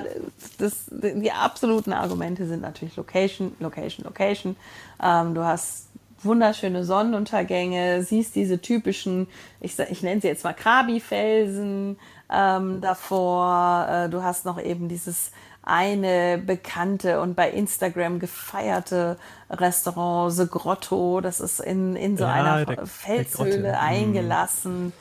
das, 0.58 0.86
die 0.90 1.32
absoluten 1.32 1.92
Argumente 1.92 2.48
sind 2.48 2.62
natürlich 2.62 2.96
Location, 2.96 3.54
Location, 3.60 4.06
Location. 4.06 4.56
Ähm, 5.04 5.34
du 5.36 5.44
hast 5.44 5.88
wunderschöne 6.24 6.84
Sonnenuntergänge, 6.84 8.04
siehst 8.04 8.36
diese 8.36 8.62
typischen, 8.62 9.28
ich, 9.60 9.78
ich 9.80 10.02
nenne 10.02 10.22
sie 10.22 10.28
jetzt 10.28 10.44
mal 10.44 10.54
Krabi-Felsen 10.54 11.98
ähm, 12.32 12.82
davor. 12.82 13.88
Äh, 13.90 14.10
du 14.10 14.24
hast 14.24 14.46
noch 14.46 14.62
eben 14.62 14.90
dieses 14.90 15.32
eine 15.66 16.38
bekannte 16.38 17.20
und 17.20 17.36
bei 17.36 17.50
Instagram 17.50 18.20
gefeierte 18.20 19.18
Restaurant 19.50 20.32
The 20.34 20.48
Grotto. 20.48 21.22
Das 21.22 21.40
ist 21.40 21.60
in, 21.60 21.96
in 21.96 22.18
so 22.18 22.24
ja, 22.24 22.34
einer 22.34 22.66
der, 22.66 22.86
Felshöhle 22.86 23.62
der 23.62 23.74
mhm. 23.74 23.88
eingelassen. 23.88 24.94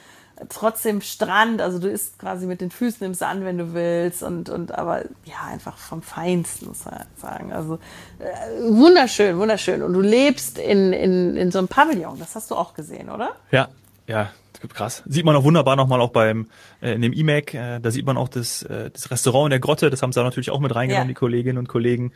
Trotzdem 0.49 1.00
Strand, 1.00 1.61
also 1.61 1.78
du 1.78 1.88
isst 1.88 2.18
quasi 2.18 2.47
mit 2.47 2.61
den 2.61 2.71
Füßen 2.71 3.06
im 3.06 3.14
Sand, 3.14 3.44
wenn 3.44 3.59
du 3.59 3.75
willst. 3.75 4.23
Und, 4.23 4.49
und 4.49 4.73
aber 4.73 5.02
ja, 5.25 5.44
einfach 5.49 5.76
vom 5.76 6.02
Feinsten, 6.02 6.66
muss 6.66 6.87
man 6.87 7.04
sagen. 7.16 7.52
Also 7.52 7.78
äh, 8.18 8.73
wunderschön, 8.73 9.38
wunderschön. 9.38 9.83
Und 9.83 9.92
du 9.92 10.00
lebst 10.00 10.59
in, 10.59 10.92
in, 10.92 11.37
in 11.37 11.52
so 11.52 11.59
einem 11.59 11.68
Pavillon. 11.68 12.18
Das 12.18 12.35
hast 12.35 12.50
du 12.50 12.56
auch 12.56 12.75
gesehen, 12.75 13.11
oder? 13.11 13.33
Ja, 13.52 13.68
ja, 14.06 14.30
krass. 14.61 15.02
Sieht 15.06 15.25
man 15.25 15.37
auch 15.37 15.44
wunderbar 15.44 15.76
nochmal 15.76 16.00
auch 16.00 16.11
beim 16.11 16.49
äh, 16.80 16.94
in 16.94 17.02
dem 17.02 17.12
E-Mac. 17.12 17.54
Äh, 17.54 17.80
da 17.80 17.90
sieht 17.90 18.06
man 18.06 18.16
auch 18.16 18.28
das, 18.28 18.62
äh, 18.62 18.90
das 18.90 19.11
Restaurant 19.11 19.46
in 19.46 19.50
der 19.50 19.61
Grotte. 19.61 19.90
Das 19.90 20.02
haben 20.02 20.12
sie 20.12 20.20
da 20.20 20.25
natürlich 20.25 20.50
auch 20.50 20.61
mit 20.61 20.75
reingenommen, 20.75 21.08
ja. 21.08 21.08
die 21.08 21.14
Kolleginnen 21.14 21.58
und 21.58 21.68
Kollegen. 21.68 22.12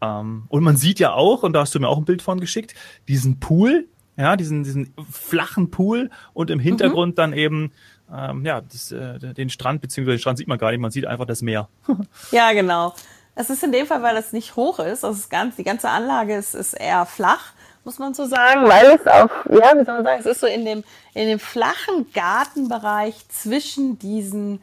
Ähm, 0.00 0.44
und 0.48 0.62
man 0.62 0.76
sieht 0.76 0.98
ja 0.98 1.12
auch, 1.12 1.42
und 1.42 1.52
da 1.52 1.60
hast 1.60 1.74
du 1.74 1.80
mir 1.80 1.88
auch 1.88 1.98
ein 1.98 2.04
Bild 2.04 2.22
von 2.22 2.40
geschickt, 2.40 2.74
diesen 3.08 3.40
Pool, 3.40 3.86
ja, 4.16 4.36
diesen 4.36 4.64
diesen 4.64 4.94
flachen 5.10 5.70
Pool 5.70 6.10
und 6.34 6.50
im 6.50 6.58
Hintergrund 6.58 7.12
mhm. 7.12 7.16
dann 7.16 7.32
eben 7.32 7.72
ähm, 8.12 8.44
ja 8.44 8.60
das, 8.60 8.92
äh, 8.92 9.18
den 9.18 9.48
Strand 9.48 9.80
beziehungsweise 9.80 10.16
den 10.16 10.20
Strand 10.20 10.38
sieht 10.38 10.48
man 10.48 10.58
gar 10.58 10.70
nicht, 10.70 10.80
man 10.80 10.90
sieht 10.90 11.06
einfach 11.06 11.26
das 11.26 11.40
Meer. 11.42 11.68
ja, 12.30 12.52
genau. 12.52 12.94
Es 13.34 13.48
ist 13.48 13.62
in 13.62 13.72
dem 13.72 13.86
Fall, 13.86 14.02
weil 14.02 14.16
es 14.18 14.32
nicht 14.32 14.56
hoch 14.56 14.78
ist. 14.78 15.04
Also 15.04 15.18
das 15.18 15.30
ganze, 15.30 15.56
die 15.56 15.64
ganze 15.64 15.88
Anlage 15.88 16.36
ist, 16.36 16.54
ist 16.54 16.74
eher 16.74 17.06
flach 17.06 17.52
muss 17.84 17.98
man 17.98 18.14
so 18.14 18.26
sagen, 18.26 18.68
weil 18.68 18.92
es 18.92 19.06
auch, 19.06 19.30
ja, 19.50 19.76
wie 19.76 19.84
soll 19.84 19.94
man 19.94 20.04
sagen, 20.04 20.20
es 20.20 20.26
ist 20.26 20.40
so 20.40 20.46
in 20.46 20.64
dem, 20.64 20.84
in 21.14 21.28
dem 21.28 21.38
flachen 21.38 22.12
Gartenbereich 22.12 23.28
zwischen 23.28 23.98
diesen 23.98 24.62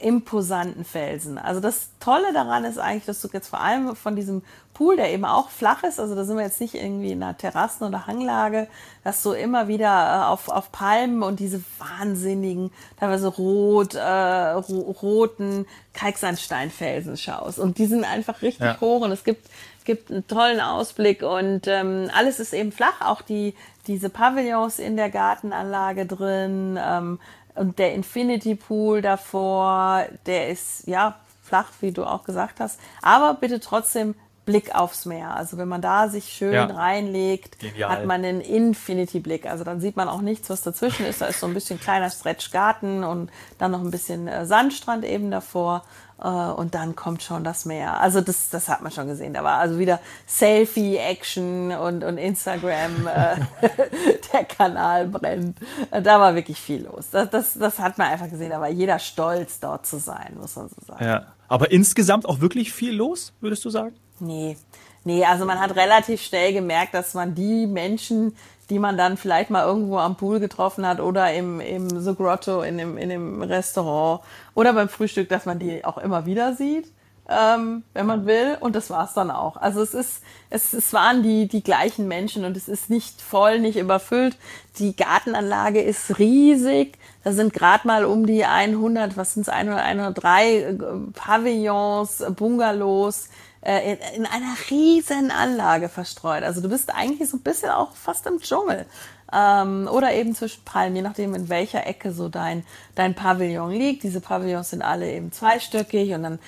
imposanten 0.00 0.84
Felsen. 0.84 1.38
Also 1.38 1.60
das 1.60 1.90
Tolle 2.00 2.32
daran 2.32 2.64
ist 2.64 2.78
eigentlich, 2.78 3.04
dass 3.04 3.20
du 3.20 3.28
jetzt 3.32 3.48
vor 3.48 3.60
allem 3.60 3.94
von 3.94 4.16
diesem 4.16 4.42
Pool, 4.74 4.96
der 4.96 5.12
eben 5.12 5.24
auch 5.26 5.50
flach 5.50 5.82
ist, 5.82 6.00
also 6.00 6.14
da 6.14 6.24
sind 6.24 6.36
wir 6.36 6.44
jetzt 6.44 6.60
nicht 6.60 6.74
irgendwie 6.74 7.12
in 7.12 7.22
einer 7.22 7.36
Terrassen- 7.36 7.86
oder 7.86 8.06
Hanglage, 8.06 8.66
dass 9.04 9.22
du 9.22 9.32
immer 9.32 9.68
wieder 9.68 9.86
äh, 9.86 10.26
auf, 10.26 10.48
auf 10.48 10.72
Palmen 10.72 11.22
und 11.22 11.38
diese 11.38 11.62
wahnsinnigen, 11.78 12.72
teilweise 12.98 13.28
rot, 13.28 13.94
äh, 13.94 14.00
roten 14.00 15.66
Kalksandsteinfelsen 15.92 17.16
schaust. 17.16 17.58
Und 17.58 17.78
die 17.78 17.86
sind 17.86 18.04
einfach 18.04 18.42
richtig 18.42 18.66
ja. 18.66 18.80
hoch 18.80 19.02
und 19.02 19.12
es 19.12 19.24
gibt 19.24 19.46
gibt 19.90 20.12
einen 20.12 20.24
tollen 20.28 20.60
Ausblick 20.60 21.24
und 21.24 21.66
ähm, 21.66 22.10
alles 22.14 22.38
ist 22.38 22.52
eben 22.52 22.70
flach, 22.70 23.00
auch 23.00 23.22
die 23.22 23.54
diese 23.88 24.08
Pavillons 24.08 24.78
in 24.78 24.96
der 24.96 25.10
Gartenanlage 25.10 26.06
drin 26.06 26.78
ähm, 26.80 27.18
und 27.60 27.78
der 27.78 27.92
Infinity 27.92 28.54
Pool 28.54 29.02
davor, 29.02 30.06
der 30.24 30.48
ist 30.48 30.86
ja 30.86 31.20
flach, 31.42 31.66
wie 31.80 31.92
du 31.92 32.04
auch 32.04 32.24
gesagt 32.24 32.58
hast, 32.58 32.80
aber 33.02 33.34
bitte 33.34 33.60
trotzdem 33.60 34.14
Blick 34.46 34.74
aufs 34.74 35.04
Meer. 35.04 35.36
Also 35.36 35.58
wenn 35.58 35.68
man 35.68 35.82
da 35.82 36.08
sich 36.08 36.32
schön 36.32 36.54
ja. 36.54 36.64
reinlegt, 36.64 37.58
Genial. 37.58 37.90
hat 37.90 38.06
man 38.06 38.24
einen 38.24 38.40
Infinity-Blick. 38.40 39.46
Also 39.46 39.62
dann 39.62 39.80
sieht 39.80 39.96
man 39.96 40.08
auch 40.08 40.22
nichts, 40.22 40.48
was 40.48 40.62
dazwischen 40.62 41.04
ist. 41.04 41.20
Da 41.20 41.26
ist 41.26 41.40
so 41.40 41.46
ein 41.46 41.52
bisschen 41.52 41.78
kleiner 41.78 42.10
Stretch-Garten 42.10 43.04
und 43.04 43.30
dann 43.58 43.72
noch 43.72 43.80
ein 43.80 43.90
bisschen 43.90 44.26
äh, 44.26 44.46
Sandstrand 44.46 45.04
eben 45.04 45.30
davor. 45.30 45.84
Äh, 46.20 46.26
und 46.26 46.74
dann 46.74 46.96
kommt 46.96 47.22
schon 47.22 47.44
das 47.44 47.64
Meer. 47.64 48.00
Also 48.00 48.20
das, 48.20 48.50
das 48.50 48.68
hat 48.68 48.82
man 48.82 48.92
schon 48.92 49.06
gesehen. 49.06 49.34
Da 49.34 49.42
war 49.42 49.58
also 49.58 49.78
wieder 49.78 50.00
Selfie-Action 50.26 51.72
und, 51.72 52.04
und 52.04 52.18
Instagram, 52.18 53.06
äh, 53.06 53.36
der 54.32 54.44
Kanal 54.44 55.08
brennt. 55.08 55.58
Da 55.90 56.20
war 56.20 56.34
wirklich 56.34 56.60
viel 56.60 56.84
los. 56.84 57.06
Das, 57.10 57.30
das, 57.30 57.54
das 57.54 57.78
hat 57.78 57.98
man 57.98 58.08
einfach 58.08 58.28
gesehen. 58.28 58.50
Da 58.50 58.60
war 58.60 58.68
jeder 58.68 58.98
stolz, 58.98 59.60
dort 59.60 59.86
zu 59.86 59.98
sein, 59.98 60.36
muss 60.38 60.56
man 60.56 60.68
so 60.68 60.86
sagen. 60.86 61.04
Ja. 61.04 61.26
Aber 61.48 61.72
insgesamt 61.72 62.26
auch 62.26 62.40
wirklich 62.40 62.72
viel 62.72 62.94
los, 62.94 63.32
würdest 63.40 63.64
du 63.64 63.70
sagen? 63.70 63.96
Nee. 64.20 64.56
Nee, 65.02 65.24
also 65.24 65.46
man 65.46 65.58
hat 65.58 65.74
relativ 65.76 66.20
schnell 66.20 66.52
gemerkt, 66.52 66.92
dass 66.92 67.14
man 67.14 67.34
die 67.34 67.66
Menschen, 67.66 68.36
die 68.70 68.78
man 68.78 68.96
dann 68.96 69.16
vielleicht 69.16 69.50
mal 69.50 69.66
irgendwo 69.66 69.98
am 69.98 70.16
Pool 70.16 70.40
getroffen 70.40 70.86
hat 70.86 71.00
oder 71.00 71.32
im, 71.34 71.60
im 71.60 71.88
The 72.00 72.14
Grotto, 72.14 72.62
in 72.62 72.78
dem, 72.78 72.96
in 72.96 73.08
dem 73.08 73.42
Restaurant 73.42 74.22
oder 74.54 74.72
beim 74.72 74.88
Frühstück, 74.88 75.28
dass 75.28 75.44
man 75.44 75.58
die 75.58 75.84
auch 75.84 75.98
immer 75.98 76.24
wieder 76.24 76.54
sieht, 76.54 76.86
ähm, 77.28 77.82
wenn 77.92 78.06
man 78.06 78.26
will. 78.26 78.56
Und 78.60 78.76
das 78.76 78.88
war's 78.88 79.12
dann 79.12 79.32
auch. 79.32 79.56
Also 79.56 79.82
es 79.82 79.92
ist, 79.92 80.22
es, 80.50 80.72
es 80.72 80.92
waren 80.92 81.22
die, 81.24 81.48
die 81.48 81.62
gleichen 81.62 82.06
Menschen 82.06 82.44
und 82.44 82.56
es 82.56 82.68
ist 82.68 82.90
nicht 82.90 83.20
voll, 83.20 83.58
nicht 83.58 83.76
überfüllt. 83.76 84.36
Die 84.78 84.94
Gartenanlage 84.94 85.82
ist 85.82 86.18
riesig. 86.18 86.96
Da 87.24 87.32
sind 87.32 87.52
gerade 87.52 87.86
mal 87.86 88.04
um 88.04 88.24
die 88.24 88.44
100, 88.44 89.16
was 89.16 89.34
sind's 89.34 89.48
100, 89.48 89.80
103 89.80 90.56
äh, 90.56 90.74
Pavillons, 91.12 92.24
Bungalows 92.36 93.28
äh, 93.62 93.96
in, 94.16 94.26
einer 94.26 94.54
riesen 94.70 95.30
Anlage 95.30 95.88
verstreut. 95.88 96.42
Also 96.42 96.60
du 96.60 96.68
bist 96.68 96.94
eigentlich 96.94 97.28
so 97.28 97.36
ein 97.36 97.42
bisschen 97.42 97.70
auch 97.70 97.94
fast 97.94 98.26
im 98.26 98.40
Dschungel. 98.40 98.86
Ähm, 99.32 99.88
oder 99.92 100.12
eben 100.12 100.34
zwischen 100.34 100.64
Palmen, 100.64 100.96
je 100.96 101.02
nachdem 101.02 101.34
in 101.34 101.48
welcher 101.48 101.86
Ecke 101.86 102.12
so 102.12 102.28
dein, 102.28 102.64
dein 102.94 103.14
Pavillon 103.14 103.70
liegt. 103.70 104.02
Diese 104.02 104.20
Pavillons 104.20 104.70
sind 104.70 104.82
alle 104.82 105.12
eben 105.12 105.30
zweistöckig 105.30 106.14
und 106.14 106.24
dann, 106.24 106.38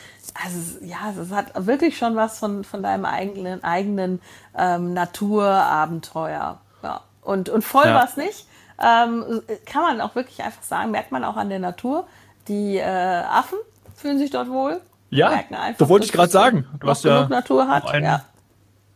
also 0.43 0.85
ja, 0.85 1.13
es 1.21 1.31
hat 1.31 1.67
wirklich 1.67 1.97
schon 1.97 2.17
was 2.17 2.39
von, 2.39 2.65
von 2.65 2.83
deinem 2.83 3.05
eigenen, 3.05 3.63
eigenen 3.63 4.21
ähm, 4.57 4.95
Naturabenteuer. 4.95 6.61
Ja. 6.83 7.01
Und, 7.23 7.51
und 7.51 7.63
voll 7.63 7.87
ja. 7.87 7.95
war 7.95 8.05
es 8.05 8.17
nicht. 8.17 8.47
Ähm, 8.83 9.43
kann 9.65 9.83
man 9.83 10.01
auch 10.01 10.17
wirklich 10.17 10.43
einfach 10.43 10.63
sagen, 10.63 10.91
merkt 10.91 11.13
man 11.13 11.25
auch 11.25 11.37
an 11.37 11.51
der 11.51 11.61
Natur. 11.61 12.09
Die 12.49 12.79
äh, 12.79 12.83
Affen 12.83 13.59
fühlen 13.95 14.19
sich 14.19 14.31
dort 14.31 14.49
wohl. 14.49 14.81
Ja, 15.13 15.29
einfach, 15.29 15.79
da 15.79 15.89
wollte 15.89 16.07
ich 16.07 16.13
gerade 16.13 16.33
sagen. 16.33 16.67
Du 16.81 16.89
hast 16.89 17.05
ja 17.05 17.29
Natur 17.29 17.69
hat. 17.69 17.85
Ja. 18.01 18.25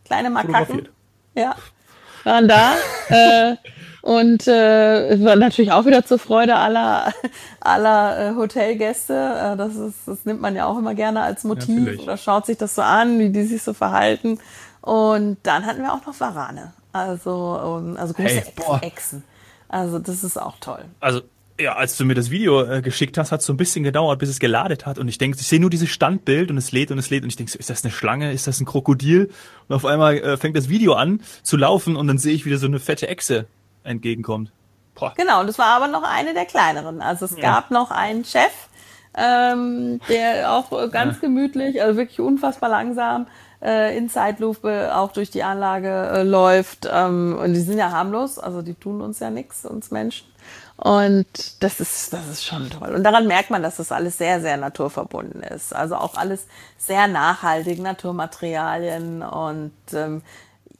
Kleine 0.03 0.31
Makaken. 0.31 0.89
Ja, 1.35 1.55
waren 2.23 2.47
da. 2.47 2.73
äh, 3.09 3.55
und 4.01 4.47
äh, 4.47 5.23
war 5.23 5.35
natürlich 5.35 5.71
auch 5.71 5.85
wieder 5.85 6.05
zur 6.05 6.17
Freude 6.17 6.55
aller, 6.55 7.13
aller 7.59 8.31
äh, 8.31 8.35
Hotelgäste. 8.35 9.13
Äh, 9.13 9.57
das, 9.57 9.75
ist, 9.75 10.07
das 10.07 10.25
nimmt 10.25 10.41
man 10.41 10.55
ja 10.55 10.65
auch 10.65 10.79
immer 10.79 10.95
gerne 10.95 11.21
als 11.21 11.43
Motiv 11.43 11.97
ja, 11.97 12.03
oder 12.03 12.17
schaut 12.17 12.47
sich 12.47 12.57
das 12.57 12.73
so 12.73 12.81
an, 12.81 13.19
wie 13.19 13.29
die 13.29 13.43
sich 13.43 13.61
so 13.61 13.73
verhalten. 13.73 14.39
Und 14.81 15.37
dann 15.43 15.65
hatten 15.67 15.83
wir 15.83 15.93
auch 15.93 16.03
noch 16.05 16.19
Warane. 16.19 16.73
Also, 16.93 17.31
um, 17.31 17.95
also 17.95 18.13
große 18.13 18.43
hey, 18.55 18.79
Echsen. 18.81 19.23
Also 19.69 19.99
das 19.99 20.23
ist 20.23 20.41
auch 20.41 20.55
toll. 20.59 20.85
Also 20.99 21.21
ja, 21.59 21.75
als 21.75 21.97
du 21.97 22.05
mir 22.05 22.13
das 22.13 22.29
Video 22.29 22.63
äh, 22.63 22.81
geschickt 22.81 23.17
hast, 23.17 23.31
hat 23.31 23.39
es 23.39 23.45
so 23.45 23.53
ein 23.53 23.57
bisschen 23.57 23.83
gedauert, 23.83 24.19
bis 24.19 24.29
es 24.29 24.39
geladet 24.39 24.85
hat. 24.85 24.99
Und 24.99 25.07
ich 25.07 25.17
denke, 25.17 25.37
ich 25.39 25.47
sehe 25.47 25.59
nur 25.59 25.69
dieses 25.69 25.89
Standbild 25.89 26.51
und 26.51 26.57
es 26.57 26.71
lädt 26.71 26.91
und 26.91 26.99
es 26.99 27.09
lädt. 27.09 27.23
Und 27.23 27.29
ich 27.29 27.35
denke, 27.35 27.51
so, 27.51 27.57
ist 27.57 27.69
das 27.69 27.83
eine 27.83 27.91
Schlange? 27.91 28.31
Ist 28.31 28.47
das 28.47 28.59
ein 28.59 28.65
Krokodil? 28.65 29.31
Und 29.67 29.75
auf 29.75 29.85
einmal 29.85 30.17
äh, 30.17 30.37
fängt 30.37 30.55
das 30.55 30.69
Video 30.69 30.93
an 30.93 31.21
zu 31.43 31.57
laufen 31.57 31.95
und 31.95 32.07
dann 32.07 32.17
sehe 32.17 32.33
ich 32.33 32.45
wieder 32.45 32.57
so 32.57 32.67
eine 32.67 32.79
fette 32.79 33.07
Echse 33.07 33.47
entgegenkommt. 33.83 34.51
Boah. 34.95 35.13
Genau, 35.15 35.41
und 35.41 35.47
das 35.47 35.57
war 35.57 35.67
aber 35.67 35.87
noch 35.87 36.03
eine 36.03 36.33
der 36.33 36.45
kleineren. 36.45 37.01
Also 37.01 37.25
es 37.25 37.35
ja. 37.35 37.41
gab 37.41 37.71
noch 37.71 37.91
einen 37.91 38.23
Chef, 38.23 38.51
ähm, 39.15 39.99
der 40.09 40.51
auch 40.51 40.69
ganz 40.91 41.15
ja. 41.15 41.21
gemütlich, 41.21 41.81
also 41.81 41.97
wirklich 41.97 42.19
unfassbar 42.19 42.69
langsam 42.69 43.27
äh, 43.61 43.97
in 43.97 44.09
Zeitlupe 44.09 44.95
auch 44.95 45.11
durch 45.11 45.29
die 45.31 45.43
Anlage 45.43 45.89
äh, 45.89 46.23
läuft. 46.23 46.87
Ähm, 46.91 47.37
und 47.41 47.53
die 47.53 47.61
sind 47.61 47.77
ja 47.77 47.91
harmlos, 47.91 48.39
also 48.39 48.61
die 48.61 48.73
tun 48.73 49.01
uns 49.01 49.19
ja 49.19 49.29
nichts, 49.29 49.65
uns 49.65 49.91
Menschen. 49.91 50.27
Und 50.77 51.63
das 51.63 51.79
ist, 51.79 52.13
das 52.13 52.27
ist 52.27 52.45
schon 52.45 52.69
toll. 52.69 52.93
Und 52.93 53.03
daran 53.03 53.25
merkt 53.25 53.49
man, 53.49 53.63
dass 53.63 53.77
das 53.77 53.91
alles 53.91 54.19
sehr, 54.19 54.41
sehr 54.41 54.57
naturverbunden 54.57 55.41
ist. 55.41 55.75
Also 55.75 55.95
auch 55.95 56.15
alles 56.15 56.45
sehr 56.77 57.07
nachhaltig, 57.07 57.79
Naturmaterialien 57.79 59.23
und 59.23 59.73
ähm, 59.93 60.21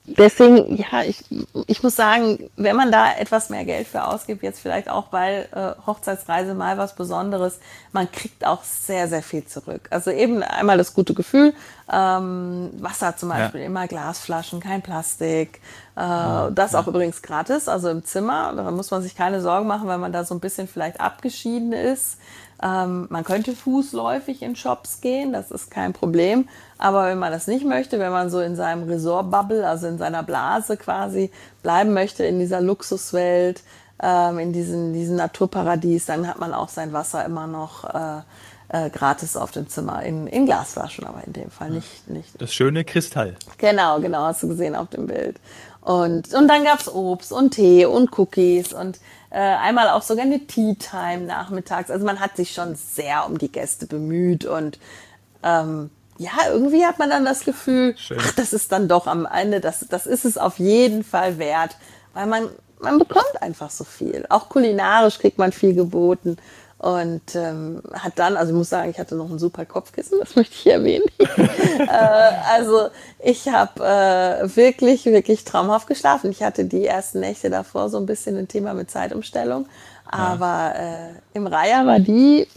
deswegen, 0.08 0.78
ja, 0.78 1.04
ich, 1.04 1.24
ich 1.68 1.84
muss 1.84 1.96
sagen, 1.96 2.50
wenn 2.56 2.76
man 2.76 2.92
da 2.92 3.14
etwas 3.14 3.50
mehr 3.50 3.66
Geld 3.66 3.88
für 3.88 4.06
ausgibt, 4.06 4.42
jetzt 4.42 4.60
vielleicht 4.60 4.90
auch 4.90 5.12
weil 5.12 5.48
äh, 5.54 5.86
Hochzeitsreise 5.86 6.54
mal 6.54 6.78
was 6.78 6.96
Besonderes, 6.96 7.60
man 7.92 8.12
kriegt 8.12 8.46
auch 8.46 8.64
sehr, 8.64 9.08
sehr 9.08 9.22
viel 9.22 9.46
zurück. 9.46 9.88
Also 9.90 10.12
eben 10.12 10.42
einmal 10.44 10.78
das 10.78 10.94
gute 10.94 11.14
Gefühl, 11.14 11.54
ähm, 11.92 12.70
Wasser 12.80 13.16
zum 13.18 13.30
Beispiel, 13.30 13.62
ja. 13.62 13.68
immer 13.68 13.88
Glasflaschen, 13.88 14.60
kein 14.60 14.82
Plastik. 14.82 15.62
Äh, 15.96 16.02
ja, 16.02 16.50
das 16.52 16.72
ja. 16.72 16.80
auch 16.80 16.88
übrigens 16.88 17.22
gratis, 17.22 17.68
also 17.68 17.90
im 17.90 18.06
Zimmer. 18.06 18.54
Da 18.56 18.72
muss 18.72 18.92
man 18.92 19.02
sich 19.02 19.16
keine 19.16 19.42
Sorgen 19.42 19.68
machen, 19.68 19.88
weil 19.88 19.98
man 19.98 20.14
da 20.14 20.24
so 20.24 20.34
ein 20.36 20.40
bisschen 20.40 20.68
vielleicht 20.68 21.00
abgeschieden 21.02 21.74
ist. 21.74 22.18
Ähm, 22.62 23.08
man 23.10 23.24
könnte 23.24 23.56
fußläufig 23.56 24.42
in 24.42 24.56
Shops 24.56 25.02
gehen, 25.02 25.32
das 25.32 25.52
ist 25.52 25.70
kein 25.70 25.94
Problem. 25.94 26.48
Aber 26.78 27.06
wenn 27.06 27.20
man 27.20 27.32
das 27.32 27.48
nicht 27.48 27.66
möchte, 27.66 28.00
wenn 28.00 28.12
man 28.12 28.30
so 28.30 28.40
in 28.40 28.56
seinem 28.56 28.84
Resort-Bubble, 28.84 29.68
also 29.68 29.88
in 29.88 29.98
seiner 29.98 30.24
Blase 30.24 30.78
quasi 30.78 31.32
bleiben 31.62 31.94
möchte, 31.94 32.24
in 32.26 32.40
dieser 32.40 32.62
Luxuswelt, 32.62 33.62
ähm, 34.02 34.40
in 34.40 34.54
diesem, 34.54 34.94
diesem 34.94 35.16
Naturparadies, 35.16 36.06
dann 36.06 36.28
hat 36.28 36.40
man 36.40 36.54
auch 36.54 36.70
sein 36.70 36.94
Wasser 36.94 37.24
immer 37.26 37.48
noch 37.48 37.84
äh, 37.84 38.22
äh, 38.70 38.90
gratis 38.90 39.38
auf 39.38 39.52
dem 39.52 39.70
Zimmer 39.70 40.04
in, 40.04 40.28
in 40.28 40.46
Glasflaschen, 40.46 41.06
aber 41.06 41.24
in 41.26 41.34
dem 41.34 41.50
Fall 41.50 41.70
nicht, 41.70 42.08
nicht. 42.10 42.42
Das 42.42 42.54
schöne 42.54 42.84
Kristall. 42.84 43.36
Genau, 43.58 44.00
genau, 44.00 44.24
hast 44.26 44.44
du 44.44 44.48
gesehen 44.48 44.76
auf 44.76 44.90
dem 44.90 45.08
Bild. 45.08 45.40
Und, 45.82 46.34
und 46.34 46.48
dann 46.48 46.64
gab's 46.66 46.90
Obst 46.90 47.32
und 47.32 47.52
Tee 47.52 47.86
und 47.86 48.18
Cookies 48.18 48.74
und 48.74 49.00
äh, 49.38 49.40
einmal 49.40 49.90
auch 49.90 50.02
sogar 50.02 50.26
eine 50.26 50.48
Tea 50.48 50.74
Time 50.74 51.26
nachmittags. 51.26 51.92
Also 51.92 52.04
man 52.08 52.20
hat 52.20 52.36
sich 52.36 52.54
schon 52.56 52.74
sehr 52.74 53.28
um 53.28 53.38
die 53.38 53.52
Gäste 53.52 53.86
bemüht 53.86 54.46
und 54.46 54.80
ähm, 55.44 55.92
ja, 56.18 56.32
irgendwie 56.52 56.84
hat 56.84 56.98
man 56.98 57.12
dann 57.12 57.24
das 57.24 57.42
Gefühl, 57.42 57.96
Schön. 58.00 58.18
ach, 58.20 58.32
das 58.32 58.52
ist 58.52 58.72
dann 58.72 58.88
doch 58.88 59.06
am 59.06 59.28
Ende, 59.28 59.60
das, 59.62 59.86
das 59.88 60.08
ist 60.08 60.26
es 60.26 60.40
auf 60.40 60.58
jeden 60.58 61.04
Fall 61.04 61.38
wert, 61.38 61.78
weil 62.16 62.26
man, 62.26 62.50
man 62.80 62.98
bekommt 62.98 63.40
einfach 63.40 63.70
so 63.70 63.84
viel. 63.84 64.26
Auch 64.30 64.50
kulinarisch 64.50 65.20
kriegt 65.20 65.38
man 65.38 65.52
viel 65.52 65.76
geboten 65.76 66.38
und 66.80 67.36
ähm, 67.36 67.82
hat 67.92 68.14
dann, 68.18 68.38
also 68.38 68.52
ich 68.52 68.58
muss 68.58 68.70
sagen, 68.70 68.92
ich 68.92 69.00
hatte 69.00 69.16
noch 69.16 69.30
ein 69.30 69.40
super 69.40 69.66
Kopfkissen, 69.66 70.20
das 70.20 70.36
möchte 70.36 70.54
ich 70.54 70.68
erwähnen. 70.68 71.06
äh, 71.20 71.88
also 72.52 72.90
ich 73.24 73.48
habe 73.48 73.84
äh, 73.84 74.56
wirklich, 74.56 75.06
wirklich 75.06 75.44
traumhaft 75.44 75.88
geschlafen. 75.88 76.30
Ich 76.30 76.44
hatte 76.44 76.66
die 76.66 76.86
ersten 76.86 77.20
Nächte 77.20 77.50
davor 77.50 77.90
so 77.90 77.98
ein 77.98 78.06
bisschen 78.06 78.38
ein 78.38 78.48
Thema 78.48 78.74
mit 78.74 78.92
Zeitumstellung, 78.92 79.68
aber 80.06 80.74
äh, 80.76 81.38
im 81.38 81.48
Reiher 81.48 81.86
war 81.86 82.00
die 82.00 82.48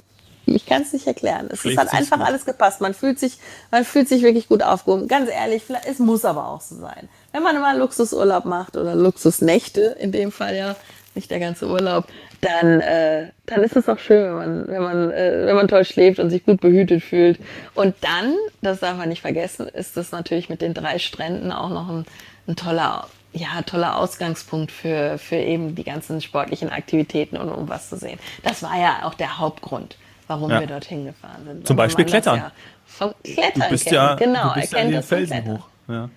ich 0.46 0.66
kann 0.66 0.82
es 0.82 0.92
nicht 0.92 1.06
erklären. 1.06 1.48
Es, 1.50 1.64
es 1.64 1.76
hat 1.76 1.92
einfach 1.92 2.18
gut. 2.18 2.26
alles 2.26 2.44
gepasst. 2.44 2.80
Man 2.80 2.94
fühlt 2.94 3.20
sich, 3.20 3.38
man 3.70 3.84
fühlt 3.84 4.08
sich 4.08 4.22
wirklich 4.22 4.48
gut 4.48 4.62
aufgehoben. 4.62 5.06
Ganz 5.06 5.30
ehrlich, 5.30 5.62
es 5.88 5.98
muss 5.98 6.24
aber 6.24 6.48
auch 6.48 6.60
so 6.60 6.76
sein. 6.76 7.08
Wenn 7.32 7.42
man 7.42 7.54
immer 7.54 7.74
Luxusurlaub 7.76 8.44
macht 8.46 8.76
oder 8.76 8.96
Luxusnächte, 8.96 9.96
in 10.00 10.10
dem 10.10 10.32
Fall 10.32 10.56
ja, 10.56 10.76
nicht 11.14 11.30
der 11.30 11.38
ganze 11.38 11.68
Urlaub, 11.68 12.06
dann, 12.40 12.80
äh, 12.80 13.28
dann 13.46 13.62
ist 13.62 13.76
es 13.76 13.88
auch 13.88 13.98
schön, 13.98 14.24
wenn 14.24 14.34
man, 14.34 14.68
wenn 14.68 14.82
man, 14.82 15.10
äh, 15.10 15.46
wenn 15.46 15.56
man 15.56 15.68
toll 15.68 15.84
schläft 15.84 16.18
und 16.18 16.30
sich 16.30 16.44
gut 16.44 16.60
behütet 16.60 17.02
fühlt. 17.02 17.38
Und 17.74 17.94
dann, 18.00 18.34
das 18.62 18.80
darf 18.80 18.96
man 18.96 19.08
nicht 19.08 19.22
vergessen, 19.22 19.66
ist 19.68 19.96
das 19.96 20.12
natürlich 20.12 20.48
mit 20.48 20.62
den 20.62 20.74
drei 20.74 20.98
Stränden 20.98 21.52
auch 21.52 21.70
noch 21.70 21.88
ein, 21.88 22.06
ein 22.48 22.56
toller 22.56 23.08
ja, 23.32 23.62
toller 23.64 23.96
Ausgangspunkt 23.96 24.72
für, 24.72 25.16
für 25.16 25.36
eben 25.36 25.76
die 25.76 25.84
ganzen 25.84 26.20
sportlichen 26.20 26.68
Aktivitäten 26.68 27.36
und 27.36 27.48
um 27.48 27.68
was 27.68 27.88
zu 27.88 27.96
sehen. 27.96 28.18
Das 28.42 28.64
war 28.64 28.76
ja 28.76 29.02
auch 29.04 29.14
der 29.14 29.38
Hauptgrund 29.38 29.96
warum 30.26 30.48
ja. 30.48 30.60
wir 30.60 30.68
dorthin 30.68 31.06
gefahren 31.06 31.44
sind. 31.44 31.66
Zum 31.66 31.76
Beispiel 31.76 32.04
Klettern. 32.04 32.36
Ja 32.36 32.52
vom 32.90 33.14
Klettern 33.22 33.62
du 33.62 33.68
bist 33.70 33.84
kennt. 33.84 33.94
Ja, 33.94 34.14
genau, 34.14 34.48
du 34.48 34.60
bist 34.60 34.72
er 34.74 34.80
kennt 34.80 34.92
ja 34.92 34.98
das 34.98 35.06
Felsen 35.06 35.52
hoch. 35.52 35.66
Ja. 35.88 36.10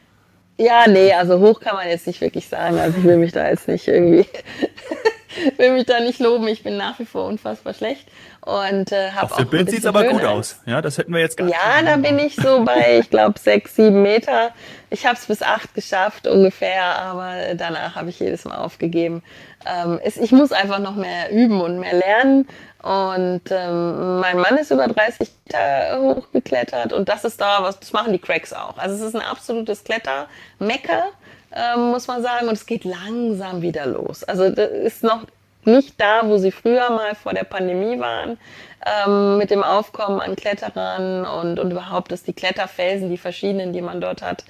ja, 0.57 0.87
nee, 0.87 1.13
also 1.13 1.39
hoch 1.39 1.59
kann 1.59 1.75
man 1.75 1.87
jetzt 1.87 2.07
nicht 2.07 2.19
wirklich 2.19 2.47
sagen. 2.47 2.77
Also 2.77 2.97
ich 2.97 3.03
will 3.03 3.17
mich 3.17 3.31
da 3.31 3.47
jetzt 3.47 3.67
nicht 3.67 3.87
irgendwie 3.87 4.25
will 5.57 5.73
mich 5.73 5.85
da 5.85 5.99
nicht 5.99 6.19
loben. 6.19 6.47
Ich 6.47 6.63
bin 6.63 6.77
nach 6.77 6.99
wie 6.99 7.05
vor 7.05 7.25
unfassbar 7.25 7.73
schlecht 7.73 8.07
und 8.41 8.91
äh, 8.91 9.11
habe 9.11 9.31
Auf 9.31 9.37
dem 9.37 9.49
Bild 9.49 9.69
sieht's 9.69 9.85
aber 9.85 10.03
gut 10.05 10.23
aus. 10.23 10.59
Ja, 10.65 10.81
das 10.81 10.97
hätten 10.97 11.13
wir 11.13 11.21
jetzt 11.21 11.37
gar. 11.37 11.47
Ja, 11.47 11.81
da 11.83 11.97
bin 11.97 12.19
ich 12.19 12.35
so 12.35 12.63
bei, 12.63 12.99
ich 12.99 13.09
glaube, 13.09 13.39
sechs, 13.39 13.75
sieben 13.75 14.01
Meter. 14.01 14.51
Ich 14.89 15.05
habe 15.05 15.15
es 15.15 15.25
bis 15.25 15.41
acht 15.41 15.73
geschafft 15.73 16.27
ungefähr, 16.27 16.83
aber 16.83 17.55
danach 17.55 17.95
habe 17.95 18.09
ich 18.09 18.19
jedes 18.19 18.45
Mal 18.45 18.57
aufgegeben. 18.57 19.23
Ähm, 19.65 20.00
es, 20.03 20.17
ich 20.17 20.32
muss 20.32 20.51
einfach 20.51 20.79
noch 20.79 20.96
mehr 20.96 21.32
üben 21.32 21.62
und 21.62 21.79
mehr 21.79 21.93
lernen. 21.93 22.48
Und 22.84 23.43
ähm, 23.50 24.20
mein 24.20 24.38
Mann 24.38 24.58
ist 24.58 24.72
über 24.72 24.88
30 24.88 25.32
Meter 25.46 26.01
hochgeklettert 26.01 26.91
und 26.91 27.08
das 27.08 27.24
ist 27.24 27.39
da 27.39 27.63
was, 27.63 27.79
das 27.79 27.93
machen 27.93 28.12
die 28.12 28.20
Cracks 28.20 28.51
auch. 28.51 28.77
Also 28.77 28.96
es 28.96 29.01
ist 29.01 29.15
ein 29.15 29.22
absolutes 29.22 29.86
Klettermecker, 29.86 31.05
ähm, 31.55 31.91
muss 31.91 32.08
man 32.08 32.22
sagen, 32.22 32.50
und 32.50 32.55
es 32.55 32.65
geht 32.65 32.84
langsam 32.84 33.62
wieder 33.62 33.86
los. 33.86 34.25
Also 34.25 34.50
das 34.50 34.70
ist 34.70 35.01
noch 35.01 35.25
nicht 35.63 36.00
da, 36.00 36.27
wo 36.27 36.38
sie 36.38 36.51
früher 36.51 36.89
mal 36.89 37.15
vor 37.15 37.34
der 37.34 37.46
Pandemie 37.46 38.00
waren, 38.01 38.38
ähm, 38.86 39.38
mit 39.38 39.50
dem 39.50 39.63
Aufkommen 39.63 40.20
an 40.20 40.36
Kletterern 40.36 41.25
und, 41.25 41.60
und 41.60 41.72
überhaupt, 41.72 42.12
dass 42.12 42.24
die 42.24 42.34
Kletterfelsen, 42.34 43.10
die 43.10 43.17
verschiedenen, 43.17 43.72
die 43.72 43.82
man 43.82 44.01
dort 44.01 44.22
hat, 44.22 44.43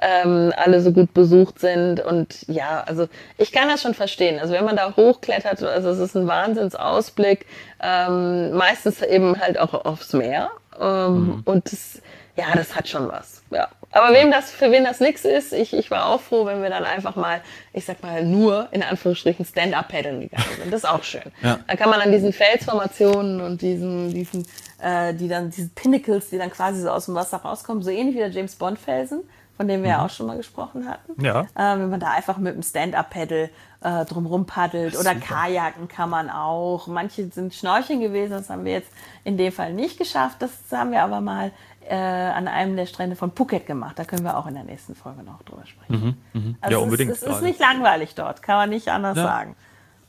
ähm, 0.00 0.52
alle 0.56 0.80
so 0.80 0.92
gut 0.92 1.12
besucht 1.14 1.58
sind. 1.58 2.00
Und 2.00 2.46
ja, 2.48 2.82
also 2.86 3.08
ich 3.38 3.52
kann 3.52 3.68
das 3.68 3.82
schon 3.82 3.94
verstehen. 3.94 4.38
Also 4.38 4.52
wenn 4.52 4.64
man 4.64 4.76
da 4.76 4.96
hochklettert, 4.96 5.62
also 5.62 5.90
es 5.90 5.98
ist 5.98 6.16
ein 6.16 6.26
Wahnsinnsausblick, 6.26 7.46
ähm, 7.82 8.52
meistens 8.52 9.02
eben 9.02 9.40
halt 9.40 9.58
auch 9.58 9.84
aufs 9.84 10.12
Meer. 10.12 10.50
Ähm, 10.80 11.14
mhm. 11.14 11.42
Und 11.44 11.72
das, 11.72 12.00
ja, 12.36 12.46
das 12.54 12.74
hat 12.74 12.88
schon 12.88 13.08
was. 13.08 13.42
Ja. 13.50 13.68
Aber 13.92 14.14
wem 14.14 14.30
das, 14.30 14.52
für 14.52 14.70
wen 14.70 14.84
das 14.84 15.00
nichts 15.00 15.24
ist, 15.24 15.52
ich, 15.52 15.74
ich 15.74 15.90
war 15.90 16.06
auch 16.06 16.20
froh, 16.20 16.46
wenn 16.46 16.62
wir 16.62 16.70
dann 16.70 16.84
einfach 16.84 17.16
mal, 17.16 17.40
ich 17.72 17.84
sag 17.84 18.02
mal, 18.02 18.24
nur 18.24 18.68
in 18.70 18.84
Anführungsstrichen 18.84 19.44
Stand-up-Paddeln 19.44 20.20
gegangen 20.20 20.44
sind. 20.60 20.72
Das 20.72 20.84
ist 20.84 20.88
auch 20.88 21.02
schön. 21.02 21.32
Ja. 21.42 21.58
Da 21.66 21.74
kann 21.74 21.90
man 21.90 22.00
an 22.00 22.12
diesen 22.12 22.32
Felsformationen 22.32 23.40
und 23.40 23.60
diesen, 23.62 24.14
diesen, 24.14 24.46
äh, 24.80 25.12
die 25.12 25.26
dann, 25.26 25.50
diese 25.50 25.70
Pinnacles, 25.70 26.30
die 26.30 26.38
dann 26.38 26.50
quasi 26.50 26.82
so 26.82 26.90
aus 26.90 27.06
dem 27.06 27.16
Wasser 27.16 27.38
rauskommen, 27.38 27.82
so 27.82 27.90
ähnlich 27.90 28.14
wie 28.14 28.20
der 28.20 28.30
James 28.30 28.54
Bond-Felsen, 28.54 29.22
von 29.60 29.68
dem 29.68 29.82
wir 29.82 29.90
ja 29.90 29.98
mhm. 29.98 30.04
auch 30.06 30.08
schon 30.08 30.26
mal 30.26 30.38
gesprochen 30.38 30.88
hatten. 30.88 31.22
Ja. 31.22 31.42
Äh, 31.54 31.78
wenn 31.78 31.90
man 31.90 32.00
da 32.00 32.12
einfach 32.12 32.38
mit 32.38 32.54
dem 32.54 32.62
Stand-up-Paddle 32.62 33.50
äh, 33.82 34.04
drumrum 34.06 34.46
paddelt 34.46 34.94
oder 34.94 35.12
super. 35.12 35.26
Kajaken 35.26 35.86
kann 35.86 36.08
man 36.08 36.30
auch. 36.30 36.86
Manche 36.86 37.28
sind 37.28 37.52
Schnorcheln 37.52 38.00
gewesen, 38.00 38.30
das 38.30 38.48
haben 38.48 38.64
wir 38.64 38.72
jetzt 38.72 38.90
in 39.22 39.36
dem 39.36 39.52
Fall 39.52 39.74
nicht 39.74 39.98
geschafft. 39.98 40.40
Das 40.40 40.50
haben 40.72 40.92
wir 40.92 41.02
aber 41.02 41.20
mal 41.20 41.52
äh, 41.86 41.94
an 41.94 42.48
einem 42.48 42.74
der 42.74 42.86
Strände 42.86 43.16
von 43.16 43.32
Phuket 43.32 43.66
gemacht. 43.66 43.98
Da 43.98 44.04
können 44.04 44.24
wir 44.24 44.38
auch 44.38 44.46
in 44.46 44.54
der 44.54 44.64
nächsten 44.64 44.94
Folge 44.94 45.22
noch 45.24 45.42
drüber 45.42 45.66
sprechen. 45.66 46.16
Mhm, 46.32 46.40
mh. 46.40 46.54
also 46.62 46.78
ja, 46.78 46.82
unbedingt. 46.82 47.10
Es 47.10 47.18
ist, 47.18 47.28
es 47.28 47.36
ist 47.36 47.42
nicht 47.42 47.60
langweilig 47.60 48.14
dort, 48.14 48.40
kann 48.40 48.56
man 48.56 48.70
nicht 48.70 48.88
anders 48.88 49.18
ja. 49.18 49.24
sagen. 49.24 49.56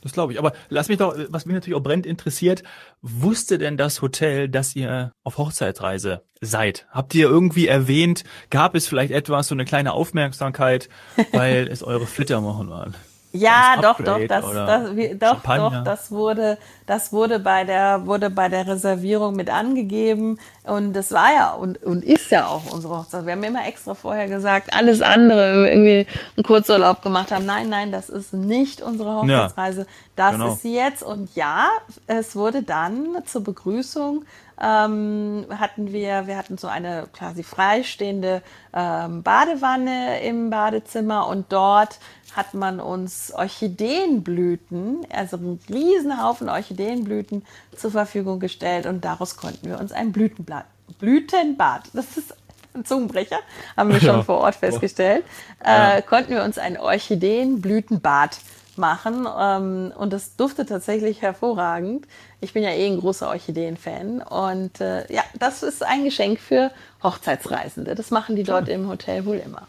Das 0.01 0.13
glaube 0.13 0.33
ich. 0.33 0.39
Aber 0.39 0.53
lass 0.69 0.89
mich 0.89 0.97
doch, 0.97 1.15
was 1.29 1.45
mich 1.45 1.53
natürlich 1.53 1.77
auch 1.77 1.83
brennend 1.83 2.05
interessiert, 2.05 2.63
wusste 3.01 3.57
denn 3.57 3.77
das 3.77 4.01
Hotel, 4.01 4.49
dass 4.49 4.75
ihr 4.75 5.13
auf 5.23 5.37
Hochzeitsreise 5.37 6.23
seid? 6.41 6.87
Habt 6.89 7.13
ihr 7.13 7.29
irgendwie 7.29 7.67
erwähnt, 7.67 8.23
gab 8.49 8.75
es 8.75 8.87
vielleicht 8.87 9.11
etwas, 9.11 9.47
so 9.47 9.55
eine 9.55 9.65
kleine 9.65 9.93
Aufmerksamkeit, 9.93 10.89
weil 11.31 11.67
es 11.67 11.83
eure 11.83 12.07
Flitterwochen 12.07 12.69
waren? 12.69 12.95
Ja, 13.33 13.77
doch, 13.81 14.01
doch, 14.01 14.19
das, 14.27 14.45
das, 14.51 14.95
wie, 14.95 15.15
doch, 15.15 15.41
doch, 15.41 15.83
das 15.85 16.11
wurde, 16.11 16.57
das 16.85 17.13
wurde 17.13 17.39
bei 17.39 17.63
der, 17.63 18.05
wurde 18.05 18.29
bei 18.29 18.49
der 18.49 18.67
Reservierung 18.67 19.37
mit 19.37 19.49
angegeben 19.49 20.37
und 20.63 20.91
das 20.91 21.13
war 21.13 21.33
ja 21.33 21.51
und, 21.53 21.81
und 21.81 22.03
ist 22.03 22.29
ja 22.29 22.47
auch 22.47 22.73
unsere 22.73 22.97
Hochzeit. 22.97 23.25
Wir 23.25 23.31
haben 23.31 23.43
immer 23.43 23.65
extra 23.65 23.93
vorher 23.93 24.27
gesagt, 24.27 24.73
alles 24.73 25.01
andere, 25.01 25.63
wenn 25.63 25.63
wir 25.63 25.71
irgendwie 25.71 26.11
einen 26.35 26.43
Kurzurlaub 26.43 27.01
gemacht 27.01 27.31
haben. 27.31 27.45
Nein, 27.45 27.69
nein, 27.69 27.93
das 27.93 28.09
ist 28.09 28.33
nicht 28.33 28.81
unsere 28.81 29.15
Hochzeitsreise. 29.15 29.81
Ja, 29.81 29.87
das 30.17 30.31
genau. 30.33 30.53
ist 30.53 30.61
sie 30.61 30.75
jetzt 30.75 31.01
und 31.01 31.33
ja, 31.33 31.69
es 32.07 32.35
wurde 32.35 32.63
dann 32.63 33.23
zur 33.25 33.45
Begrüßung 33.45 34.25
ähm, 34.61 35.47
hatten 35.49 35.91
wir, 35.91 36.27
wir 36.27 36.37
hatten 36.37 36.57
so 36.57 36.67
eine 36.67 37.07
quasi 37.13 37.43
freistehende 37.43 38.43
ähm, 38.73 39.23
Badewanne 39.23 40.21
im 40.21 40.49
Badezimmer 40.51 41.27
und 41.27 41.51
dort 41.51 41.99
hat 42.35 42.53
man 42.53 42.79
uns 42.79 43.33
Orchideenblüten, 43.33 45.07
also 45.11 45.37
einen 45.37 45.59
Riesenhaufen 45.69 46.47
Orchideenblüten 46.47 47.43
zur 47.75 47.91
Verfügung 47.91 48.39
gestellt 48.39 48.85
und 48.85 49.03
daraus 49.03 49.35
konnten 49.35 49.67
wir 49.67 49.79
uns 49.79 49.91
ein 49.91 50.11
Blütenblatt, 50.11 50.65
Blütenbad, 50.99 51.89
das 51.93 52.17
ist 52.17 52.35
ein 52.73 52.85
Zungenbrecher, 52.85 53.39
haben 53.75 53.91
wir 53.91 53.99
schon 53.99 54.17
ja. 54.17 54.23
vor 54.23 54.37
Ort 54.37 54.55
festgestellt, 54.55 55.25
ja. 55.65 55.97
äh, 55.97 56.01
konnten 56.03 56.31
wir 56.31 56.43
uns 56.43 56.57
ein 56.59 56.77
Orchideenblütenbad 56.77 58.37
machen 58.81 59.25
ähm, 59.39 59.93
und 59.97 60.11
das 60.11 60.35
duftet 60.35 60.67
tatsächlich 60.67 61.21
hervorragend. 61.21 62.05
Ich 62.41 62.51
bin 62.51 62.63
ja 62.63 62.71
eh 62.71 62.87
ein 62.87 62.99
großer 62.99 63.29
Orchideen-Fan 63.29 64.21
und 64.21 64.81
äh, 64.81 65.11
ja, 65.13 65.21
das 65.39 65.63
ist 65.63 65.85
ein 65.85 66.03
Geschenk 66.03 66.39
für 66.39 66.71
Hochzeitsreisende. 67.01 67.95
Das 67.95 68.11
machen 68.11 68.35
die 68.35 68.43
dort 68.43 68.67
im 68.67 68.89
Hotel 68.89 69.25
wohl 69.25 69.37
immer. 69.37 69.67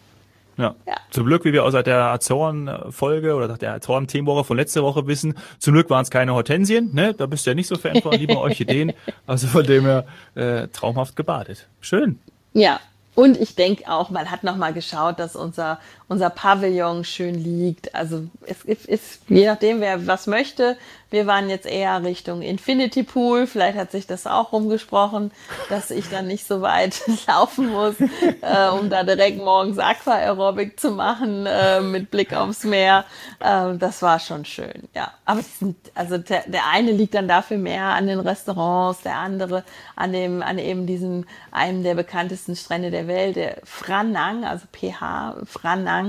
Ja. 0.56 0.74
ja. 0.86 0.96
Zum 1.10 1.26
Glück, 1.26 1.44
wie 1.44 1.52
wir 1.52 1.64
aus 1.64 1.72
der 1.72 1.86
Azoren-Folge 1.86 3.34
oder 3.34 3.48
der 3.56 3.74
Azoren-Themenwoche 3.74 4.44
von 4.44 4.56
letzter 4.56 4.82
Woche 4.82 5.06
wissen, 5.06 5.34
zum 5.58 5.74
Glück 5.74 5.88
waren 5.90 6.02
es 6.02 6.10
keine 6.10 6.34
Hortensien, 6.34 6.92
ne? 6.92 7.14
Da 7.14 7.26
bist 7.26 7.46
du 7.46 7.50
ja 7.50 7.54
nicht 7.54 7.68
so 7.68 7.76
Fan 7.76 8.02
von, 8.02 8.12
lieber 8.12 8.38
Orchideen. 8.38 8.92
Also 9.26 9.46
von 9.46 9.64
dem 9.64 9.84
her 9.84 10.04
äh, 10.34 10.68
traumhaft 10.68 11.16
gebadet. 11.16 11.68
Schön. 11.80 12.18
Ja, 12.52 12.80
und 13.14 13.38
ich 13.38 13.54
denke 13.54 13.90
auch, 13.90 14.10
man 14.10 14.30
hat 14.30 14.42
nochmal 14.42 14.72
geschaut, 14.72 15.18
dass 15.18 15.36
unser, 15.36 15.78
unser 16.12 16.30
Pavillon 16.30 17.04
schön 17.04 17.34
liegt. 17.34 17.94
Also 17.94 18.24
es 18.46 18.64
ist, 18.64 19.22
je 19.28 19.46
nachdem, 19.46 19.80
wer 19.80 20.06
was 20.06 20.26
möchte, 20.26 20.76
wir 21.12 21.26
waren 21.26 21.50
jetzt 21.50 21.66
eher 21.66 22.02
Richtung 22.02 22.40
Infinity 22.40 23.02
Pool. 23.02 23.46
Vielleicht 23.46 23.76
hat 23.76 23.92
sich 23.92 24.06
das 24.06 24.26
auch 24.26 24.52
rumgesprochen, 24.52 25.30
dass 25.68 25.90
ich 25.90 26.08
dann 26.08 26.26
nicht 26.26 26.46
so 26.46 26.62
weit 26.62 27.02
laufen 27.26 27.68
muss, 27.68 27.96
äh, 28.00 28.68
um 28.78 28.88
da 28.88 29.04
direkt 29.04 29.38
morgens 29.38 29.78
Aqua-Aerobic 29.78 30.80
zu 30.80 30.90
machen 30.90 31.44
äh, 31.46 31.80
mit 31.80 32.10
Blick 32.10 32.34
aufs 32.34 32.64
Meer. 32.64 33.04
Äh, 33.40 33.76
das 33.76 34.00
war 34.00 34.20
schon 34.20 34.46
schön, 34.46 34.88
ja. 34.94 35.12
Aber 35.26 35.42
sind, 35.42 35.76
also 35.94 36.16
der, 36.16 36.44
der 36.46 36.66
eine 36.70 36.92
liegt 36.92 37.14
dann 37.14 37.28
dafür 37.28 37.58
mehr 37.58 37.84
an 37.84 38.06
den 38.06 38.20
Restaurants, 38.20 39.02
der 39.02 39.16
andere 39.16 39.64
an 39.96 40.12
dem, 40.12 40.42
an 40.42 40.58
eben 40.58 40.86
diesem, 40.86 41.26
einem 41.50 41.82
der 41.82 41.94
bekanntesten 41.94 42.56
Strände 42.56 42.90
der 42.90 43.06
Welt, 43.06 43.36
der 43.36 43.58
Franang, 43.64 44.44
also 44.44 44.66
PH, 44.72 45.44
Franang 45.44 46.01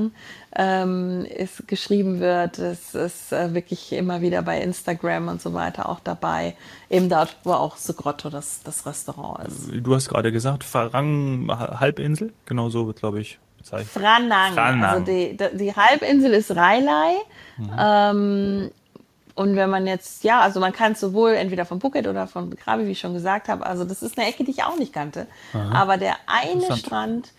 ähm, 0.55 1.25
ist, 1.25 1.67
geschrieben 1.67 2.19
wird. 2.19 2.59
Es 2.59 2.95
ist 2.95 3.31
äh, 3.31 3.53
wirklich 3.53 3.91
immer 3.93 4.21
wieder 4.21 4.41
bei 4.41 4.59
Instagram 4.61 5.27
und 5.27 5.41
so 5.41 5.53
weiter 5.53 5.89
auch 5.89 5.99
dabei. 5.99 6.55
Eben 6.89 7.09
dort, 7.09 7.37
wo 7.43 7.53
auch 7.53 7.77
Grotto 7.97 8.29
das, 8.29 8.61
das 8.63 8.85
Restaurant 8.85 9.47
ist. 9.47 9.69
Du 9.71 9.95
hast 9.95 10.09
gerade 10.09 10.31
gesagt, 10.31 10.63
Farang 10.63 11.47
Halbinsel, 11.49 12.33
genau 12.45 12.69
so 12.69 12.87
wird, 12.87 12.99
glaube 12.99 13.21
ich, 13.21 13.39
bezeichnet. 13.57 13.89
Franang. 13.89 14.53
Franang. 14.53 14.83
Also 14.83 15.05
die, 15.05 15.37
die 15.53 15.75
Halbinsel 15.75 16.33
ist 16.33 16.51
Railai. 16.55 17.15
Mhm. 17.57 17.71
Ähm, 17.77 18.71
und 19.35 19.55
wenn 19.55 19.69
man 19.69 19.87
jetzt, 19.87 20.23
ja, 20.23 20.41
also 20.41 20.59
man 20.59 20.73
kann 20.73 20.91
es 20.91 20.99
sowohl 20.99 21.31
entweder 21.31 21.65
von 21.65 21.81
Phuket 21.81 22.07
oder 22.07 22.27
von 22.27 22.55
Krabi, 22.55 22.85
wie 22.85 22.91
ich 22.91 22.99
schon 22.99 23.13
gesagt 23.13 23.49
habe, 23.49 23.65
also 23.65 23.83
das 23.83 24.03
ist 24.03 24.17
eine 24.17 24.27
Ecke, 24.27 24.43
die 24.43 24.51
ich 24.51 24.63
auch 24.63 24.77
nicht 24.77 24.93
kannte. 24.93 25.27
Aha. 25.53 25.71
Aber 25.81 25.97
der 25.97 26.15
eine 26.27 26.77
Strand 26.77 27.31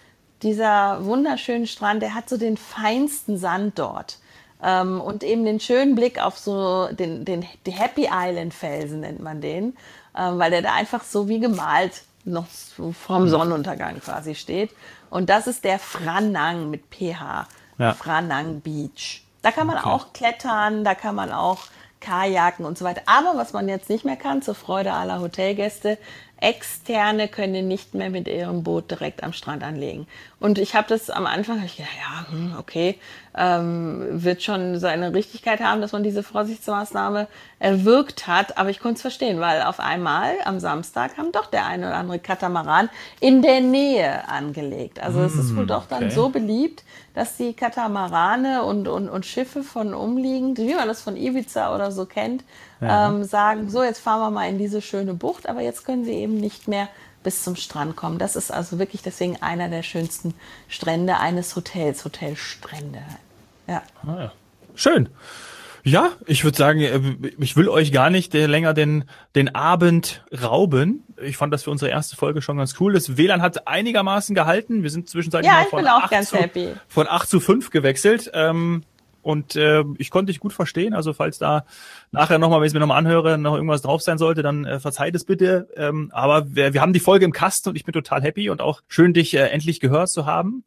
dieser 0.44 1.04
wunderschöne 1.04 1.66
Strand, 1.66 2.02
der 2.02 2.14
hat 2.14 2.28
so 2.28 2.36
den 2.36 2.56
feinsten 2.56 3.38
Sand 3.38 3.78
dort. 3.78 4.18
Ähm, 4.62 5.00
und 5.00 5.24
eben 5.24 5.44
den 5.44 5.58
schönen 5.58 5.94
Blick 5.94 6.22
auf 6.22 6.38
so 6.38 6.88
den, 6.92 7.24
den 7.24 7.44
die 7.66 7.72
Happy 7.72 8.08
Island 8.12 8.54
Felsen 8.54 9.00
nennt 9.00 9.20
man 9.20 9.40
den, 9.40 9.76
ähm, 10.16 10.38
weil 10.38 10.50
der 10.50 10.62
da 10.62 10.74
einfach 10.74 11.02
so 11.02 11.28
wie 11.28 11.40
gemalt 11.40 12.02
noch 12.24 12.46
so 12.48 12.92
vorm 12.92 13.28
Sonnenuntergang 13.28 14.00
quasi 14.00 14.34
steht. 14.34 14.70
Und 15.10 15.28
das 15.28 15.46
ist 15.46 15.64
der 15.64 15.78
Franang 15.78 16.70
mit 16.70 16.84
PH. 16.90 17.46
Ja. 17.78 17.92
Franang 17.94 18.60
Beach. 18.60 19.24
Da 19.42 19.50
kann 19.50 19.66
man 19.66 19.78
okay. 19.78 19.88
auch 19.88 20.12
klettern, 20.12 20.84
da 20.84 20.94
kann 20.94 21.14
man 21.14 21.32
auch 21.32 21.64
Kajaken 22.00 22.64
und 22.64 22.78
so 22.78 22.84
weiter. 22.84 23.02
Aber 23.06 23.36
was 23.36 23.52
man 23.52 23.68
jetzt 23.68 23.88
nicht 23.88 24.04
mehr 24.04 24.16
kann, 24.16 24.42
zur 24.42 24.54
Freude 24.54 24.92
aller 24.92 25.20
Hotelgäste, 25.20 25.98
Externe 26.40 27.28
können 27.28 27.68
nicht 27.68 27.94
mehr 27.94 28.10
mit 28.10 28.28
ihrem 28.28 28.64
Boot 28.64 28.90
direkt 28.90 29.22
am 29.22 29.32
Strand 29.32 29.62
anlegen. 29.62 30.06
Und 30.40 30.58
ich 30.58 30.74
habe 30.74 30.86
das 30.88 31.08
am 31.08 31.24
Anfang, 31.26 31.62
ich 31.64 31.76
gedacht, 31.76 31.94
ja, 31.96 32.30
hm, 32.30 32.54
okay, 32.58 32.98
ähm, 33.36 34.04
wird 34.10 34.42
schon 34.42 34.78
seine 34.78 35.14
Richtigkeit 35.14 35.60
haben, 35.60 35.80
dass 35.80 35.92
man 35.92 36.02
diese 36.02 36.22
Vorsichtsmaßnahme 36.22 37.28
erwirkt 37.60 38.26
hat. 38.26 38.58
Aber 38.58 38.68
ich 38.68 38.80
konnte 38.80 38.96
es 38.96 39.00
verstehen, 39.00 39.40
weil 39.40 39.62
auf 39.62 39.80
einmal 39.80 40.34
am 40.44 40.60
Samstag 40.60 41.16
haben 41.16 41.32
doch 41.32 41.46
der 41.46 41.66
eine 41.66 41.86
oder 41.86 41.96
andere 41.96 42.18
Katamaran 42.18 42.90
in 43.20 43.40
der 43.40 43.60
Nähe 43.60 44.28
angelegt. 44.28 45.00
Also 45.00 45.20
es 45.22 45.36
ist 45.36 45.54
wohl 45.54 45.62
hm, 45.62 45.68
doch 45.68 45.86
dann 45.86 46.04
okay. 46.04 46.14
so 46.14 46.28
beliebt, 46.28 46.84
dass 47.14 47.36
die 47.36 47.54
Katamarane 47.54 48.64
und, 48.64 48.88
und, 48.88 49.08
und 49.08 49.24
Schiffe 49.24 49.62
von 49.62 49.94
umliegend, 49.94 50.58
wie 50.58 50.74
man 50.74 50.88
das 50.88 51.00
von 51.00 51.16
Ibiza 51.16 51.74
oder 51.74 51.92
so 51.92 52.06
kennt, 52.06 52.44
ja. 52.80 53.08
ähm, 53.08 53.24
sagen, 53.24 53.70
so 53.70 53.82
jetzt 53.82 54.00
fahren 54.00 54.20
wir 54.20 54.30
mal 54.30 54.48
in 54.48 54.58
diese 54.58 54.82
schöne 54.82 55.14
Bucht, 55.14 55.48
aber 55.48 55.60
jetzt 55.62 55.84
können 55.84 56.04
sie 56.04 56.12
eben 56.12 56.36
nicht 56.36 56.68
mehr 56.68 56.88
bis 57.22 57.42
zum 57.42 57.56
Strand 57.56 57.96
kommen. 57.96 58.18
Das 58.18 58.36
ist 58.36 58.52
also 58.52 58.78
wirklich 58.78 59.02
deswegen 59.02 59.40
einer 59.40 59.68
der 59.68 59.82
schönsten 59.82 60.34
Strände 60.68 61.18
eines 61.18 61.56
Hotels, 61.56 62.04
Hotel 62.04 62.36
Strände. 62.36 63.02
Ja. 63.66 63.82
Ah, 64.06 64.18
ja. 64.18 64.32
Schön. 64.74 65.08
Ja, 65.86 66.12
ich 66.26 66.44
würde 66.44 66.56
sagen, 66.56 66.80
äh, 66.80 67.00
ich 67.38 67.56
will 67.56 67.68
euch 67.68 67.92
gar 67.92 68.08
nicht 68.08 68.34
äh, 68.34 68.46
länger 68.46 68.72
den, 68.72 69.04
den 69.34 69.54
Abend 69.54 70.24
rauben. 70.42 71.04
Ich 71.22 71.36
fand 71.36 71.52
das 71.52 71.64
für 71.64 71.70
unsere 71.70 71.90
erste 71.90 72.16
Folge 72.16 72.40
schon 72.40 72.56
ganz 72.56 72.74
cool. 72.80 72.94
Das 72.94 73.18
WLAN 73.18 73.42
hat 73.42 73.68
einigermaßen 73.68 74.34
gehalten. 74.34 74.82
Wir 74.82 74.88
sind 74.88 75.10
zwischenzeitlich 75.10 75.52
ja, 75.52 75.66
von, 75.68 75.86
acht 75.86 76.24
zu, 76.24 76.38
von 76.88 77.06
8 77.06 77.28
zu 77.28 77.38
5 77.38 77.70
gewechselt. 77.70 78.30
Ähm, 78.32 78.82
und 79.20 79.56
äh, 79.56 79.84
ich 79.98 80.10
konnte 80.10 80.32
dich 80.32 80.40
gut 80.40 80.54
verstehen. 80.54 80.94
Also 80.94 81.12
falls 81.12 81.38
da 81.38 81.66
nachher 82.12 82.38
nochmal, 82.38 82.60
wenn 82.60 82.66
ich 82.66 82.70
es 82.70 82.74
mir 82.74 82.80
nochmal 82.80 82.98
anhöre, 82.98 83.36
noch 83.36 83.54
irgendwas 83.54 83.82
drauf 83.82 84.00
sein 84.00 84.16
sollte, 84.16 84.42
dann 84.42 84.64
äh, 84.64 84.80
verzeiht 84.80 85.14
es 85.14 85.24
bitte. 85.24 85.68
Ähm, 85.76 86.10
aber 86.14 86.54
wir, 86.54 86.72
wir 86.72 86.80
haben 86.80 86.94
die 86.94 87.00
Folge 87.00 87.26
im 87.26 87.32
Kasten 87.32 87.68
und 87.70 87.76
ich 87.76 87.84
bin 87.84 87.92
total 87.92 88.22
happy 88.22 88.48
und 88.48 88.62
auch 88.62 88.80
schön, 88.88 89.12
dich 89.12 89.34
äh, 89.34 89.48
endlich 89.48 89.80
gehört 89.80 90.08
zu 90.08 90.24
haben. 90.24 90.64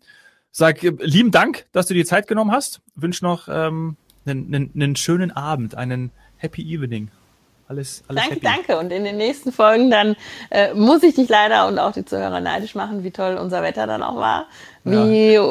Sag 0.51 0.83
äh, 0.83 0.93
lieben 0.99 1.31
Dank, 1.31 1.65
dass 1.71 1.87
du 1.87 1.95
dir 1.95 2.05
Zeit 2.05 2.27
genommen 2.27 2.51
hast. 2.51 2.81
Wünsch 2.95 3.23
noch 3.23 3.47
ähm, 3.49 3.97
einen, 4.27 4.53
einen, 4.53 4.71
einen 4.75 4.95
schönen 4.95 5.31
Abend, 5.31 5.75
einen 5.75 6.11
Happy 6.37 6.61
Evening. 6.61 7.09
Alles, 7.69 8.03
alles 8.07 8.23
danke, 8.23 8.35
happy. 8.35 8.45
danke. 8.45 8.77
Und 8.77 8.91
in 8.91 9.03
den 9.03 9.17
nächsten 9.17 9.51
Folgen 9.51 9.91
dann 9.91 10.15
äh, 10.49 10.73
muss 10.73 11.03
ich 11.03 11.15
dich 11.15 11.27
leider 11.27 11.67
und 11.67 11.79
auch 11.79 11.91
die 11.91 12.05
Zuhörer 12.05 12.39
neidisch 12.39 12.75
machen, 12.75 13.03
wie 13.03 13.11
toll 13.11 13.35
unser 13.35 13.61
Wetter 13.61 13.85
dann 13.87 14.03
auch 14.03 14.15
war. 14.15 14.45
Wie 14.85 15.33
ja. 15.33 15.41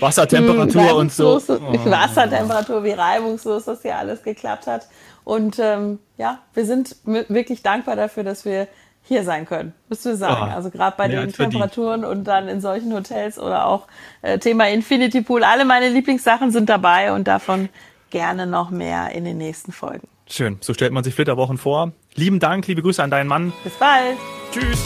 Wassertemperatur 0.00 0.96
und 0.96 1.12
so. 1.12 1.40
Oh. 1.48 1.50
Wassertemperatur, 1.84 2.82
wie 2.82 2.90
reibungslos 2.90 3.66
das 3.66 3.82
hier 3.82 3.96
alles 3.96 4.24
geklappt 4.24 4.66
hat. 4.66 4.88
Und 5.22 5.58
ähm, 5.60 6.00
ja, 6.18 6.40
wir 6.54 6.64
sind 6.64 6.96
wirklich 7.04 7.62
dankbar 7.62 7.94
dafür, 7.94 8.24
dass 8.24 8.44
wir 8.44 8.66
hier 9.02 9.22
sein 9.22 9.46
können, 9.46 9.72
müsst 9.88 10.04
du 10.04 10.16
sagen. 10.16 10.50
Oh, 10.50 10.54
also 10.54 10.70
gerade 10.70 10.96
bei 10.96 11.06
den 11.06 11.32
Temperaturen 11.32 12.04
und 12.04 12.24
dann 12.24 12.48
in 12.48 12.60
solchen 12.60 12.92
Hotels 12.92 13.38
oder 13.38 13.66
auch 13.66 13.86
äh, 14.22 14.38
Thema 14.38 14.68
Infinity 14.68 15.20
Pool. 15.20 15.44
Alle 15.44 15.64
meine 15.64 15.88
Lieblingssachen 15.90 16.50
sind 16.50 16.68
dabei 16.68 17.12
und 17.12 17.28
davon 17.28 17.68
gerne 18.10 18.46
noch 18.46 18.70
mehr 18.70 19.12
in 19.12 19.24
den 19.24 19.38
nächsten 19.38 19.72
Folgen. 19.72 20.08
Schön, 20.28 20.58
so 20.60 20.74
stellt 20.74 20.92
man 20.92 21.04
sich 21.04 21.14
Flitterwochen 21.14 21.58
vor. 21.58 21.92
Lieben 22.14 22.40
Dank, 22.40 22.66
liebe 22.66 22.82
Grüße 22.82 23.02
an 23.02 23.10
deinen 23.10 23.28
Mann. 23.28 23.52
Bis 23.62 23.74
bald. 23.74 24.16
Tschüss. 24.52 24.82